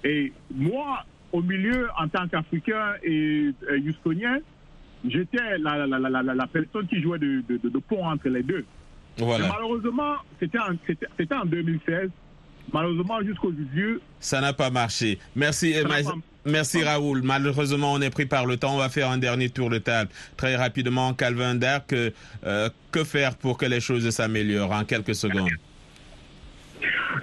Et 0.03 0.31
moi, 0.53 1.03
au 1.31 1.41
milieu, 1.41 1.87
en 1.99 2.07
tant 2.07 2.27
qu'Africain 2.27 2.93
et 3.03 3.51
euh, 3.69 3.79
Houstonien, 3.79 4.39
j'étais 5.07 5.57
la, 5.59 5.85
la, 5.85 6.47
personne 6.47 6.87
qui 6.87 7.01
jouait 7.01 7.19
de, 7.19 7.79
pont 7.87 8.05
entre 8.05 8.29
les 8.29 8.43
deux. 8.43 8.65
malheureusement, 9.19 10.15
c'était 10.39 10.59
en 10.59 11.45
2016. 11.45 12.09
Malheureusement, 12.73 13.21
jusqu'au 13.23 13.51
vieux. 13.73 14.01
Ça 14.19 14.41
n'a 14.41 14.53
pas 14.53 14.69
marché. 14.69 15.19
Merci, 15.35 15.75
merci 16.45 16.83
Raoul. 16.83 17.21
Malheureusement, 17.23 17.93
on 17.93 18.01
est 18.01 18.09
pris 18.09 18.25
par 18.25 18.45
le 18.45 18.57
temps. 18.57 18.75
On 18.75 18.77
va 18.77 18.89
faire 18.89 19.09
un 19.09 19.17
dernier 19.17 19.49
tour 19.49 19.69
de 19.69 19.77
table. 19.77 20.09
Très 20.37 20.55
rapidement, 20.55 21.13
Calvin 21.13 21.55
Dark, 21.55 21.93
euh, 21.93 22.69
que 22.91 23.03
faire 23.03 23.35
pour 23.35 23.57
que 23.57 23.65
les 23.65 23.79
choses 23.79 24.09
s'améliorent 24.09 24.71
en 24.71 24.83
quelques 24.83 25.15
secondes? 25.15 25.49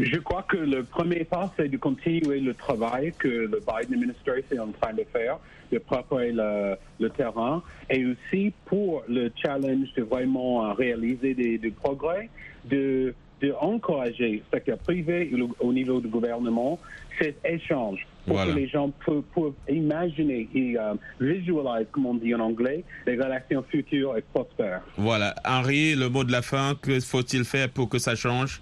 Je 0.00 0.18
crois 0.18 0.42
que 0.42 0.58
le 0.58 0.82
premier 0.84 1.24
pas, 1.24 1.52
c'est 1.56 1.68
de 1.68 1.76
continuer 1.78 2.40
le 2.40 2.52
travail 2.52 3.14
que 3.18 3.28
le 3.28 3.60
Biden 3.60 3.94
administration 3.94 4.56
est 4.56 4.58
en 4.58 4.72
train 4.72 4.92
de 4.92 5.04
faire, 5.10 5.38
de 5.72 5.78
préparer 5.78 6.32
le, 6.32 7.08
terrain, 7.10 7.62
et 7.88 8.04
aussi 8.04 8.52
pour 8.66 9.02
le 9.08 9.32
challenge 9.42 9.88
de 9.96 10.02
vraiment 10.02 10.74
réaliser 10.74 11.32
des 11.34 11.70
progrès, 11.70 12.28
de 12.66 13.14
d'encourager 13.42 14.32
le 14.32 14.42
secteur 14.52 14.78
privé 14.78 15.30
au 15.60 15.72
niveau 15.72 16.00
du 16.00 16.08
gouvernement 16.08 16.78
cet 17.18 17.38
échange 17.44 18.06
pour 18.26 18.44
que 18.44 18.50
les 18.50 18.68
gens 18.68 18.90
peuvent, 19.04 19.52
imaginer 19.68 20.48
et 20.54 20.76
euh, 20.76 20.94
visualiser, 21.20 21.86
comme 21.92 22.06
on 22.06 22.14
dit 22.14 22.34
en 22.34 22.40
anglais, 22.40 22.84
les 23.06 23.14
relations 23.14 23.62
futures 23.62 24.16
et 24.16 24.22
prospères. 24.22 24.82
Voilà. 24.96 25.34
Henri, 25.44 25.94
le 25.94 26.08
mot 26.08 26.24
de 26.24 26.32
la 26.32 26.42
fin, 26.42 26.74
que 26.80 26.98
faut-il 26.98 27.44
faire 27.44 27.68
pour 27.68 27.88
que 27.88 27.98
ça 27.98 28.16
change? 28.16 28.60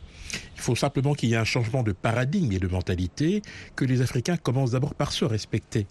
Il 0.56 0.60
faut 0.60 0.74
simplement 0.74 1.14
qu'il 1.14 1.30
y 1.30 1.34
ait 1.34 1.38
un 1.38 1.44
changement 1.44 1.82
de 1.82 1.92
paradigme 1.92 2.52
et 2.52 2.58
de 2.58 2.68
mentalité, 2.68 3.42
que 3.74 3.84
les 3.84 4.02
Africains 4.02 4.36
commencent 4.36 4.72
d'abord 4.72 4.94
par 4.94 5.12
se 5.12 5.24
respecter 5.24 5.86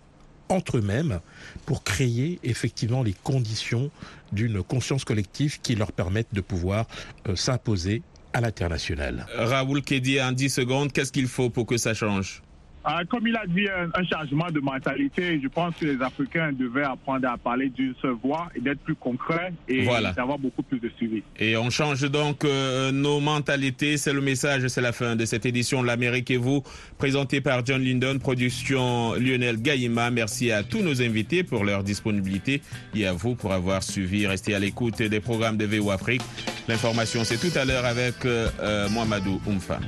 entre 0.50 0.78
eux-mêmes 0.78 1.20
pour 1.66 1.84
créer 1.84 2.40
effectivement 2.44 3.02
les 3.02 3.14
conditions 3.14 3.90
d'une 4.32 4.62
conscience 4.62 5.06
collective 5.06 5.62
qui 5.62 5.76
leur 5.76 5.92
permettent 5.92 6.34
de 6.34 6.42
pouvoir 6.42 6.86
euh, 7.28 7.36
s'imposer 7.36 8.04
à 8.34 8.42
l'international. 8.42 9.26
Raoul 9.38 9.82
Kedi, 9.82 10.22
en 10.22 10.32
10 10.32 10.50
secondes, 10.50 10.92
qu'est-ce 10.92 11.12
qu'il 11.12 11.28
faut 11.28 11.50
pour 11.50 11.66
que 11.66 11.78
ça 11.78 11.94
change? 11.94 12.42
Euh, 12.86 13.06
comme 13.10 13.26
il 13.26 13.36
a 13.38 13.48
dit, 13.48 13.66
un, 13.70 13.90
un 13.98 14.04
changement 14.06 14.52
de 14.52 14.60
mentalité. 14.60 15.40
Je 15.42 15.48
pense 15.48 15.74
que 15.80 15.86
les 15.86 16.02
Africains 16.02 16.52
devaient 16.52 16.84
apprendre 16.84 17.30
à 17.30 17.38
parler 17.38 17.70
d'une 17.70 17.94
seule 18.02 18.18
voix 18.22 18.50
et 18.58 18.60
d'être 18.60 18.80
plus 18.82 18.96
concrets 18.96 19.54
et 19.70 19.84
Voilà. 19.84 20.12
d'avoir 20.12 20.38
beaucoup 20.38 20.64
plus 20.64 20.82
de 20.82 20.90
suivi. 20.98 21.24
Et 21.40 21.56
on 21.56 21.70
change 21.70 22.02
donc 22.12 22.44
euh, 22.44 22.92
nos 22.92 23.22
mentalités. 23.22 23.96
C'est 23.96 24.12
le 24.12 24.20
message, 24.20 24.68
c'est 24.68 24.82
la 24.82 24.92
fin 24.92 25.16
de 25.16 25.24
cette 25.24 25.46
édition 25.46 25.82
de 25.82 25.88
l'Amérique 25.88 26.30
et 26.30 26.36
vous, 26.36 26.62
présentée 26.98 27.40
par 27.40 27.66
John 27.66 27.82
Lyndon, 27.82 28.20
production 28.20 29.14
Lionel 29.14 29.62
Gaïma. 29.62 30.12
Merci 30.12 30.52
à 30.52 30.64
tous 30.64 30.82
nos 30.82 31.02
invités 31.02 31.46
pour 31.46 31.64
leur 31.64 31.86
disponibilité 31.86 32.62
et 32.94 33.08
à 33.08 33.14
vous 33.14 33.36
pour 33.36 33.54
avoir 33.54 33.82
suivi. 33.82 34.28
Restez 34.28 34.56
à 34.56 34.60
l'écoute 34.60 35.02
des 35.02 35.22
programmes 35.22 35.56
de 35.56 35.64
VO 35.66 35.90
Afrique. 35.90 36.22
L'information, 36.68 37.24
c'est 37.24 37.38
tout 37.38 37.58
à 37.58 37.66
l'heure 37.66 37.86
avec 37.86 38.26
euh, 38.26 38.50
euh, 38.62 38.90
Mohamedou 38.90 39.42
Oumfa. 39.48 39.80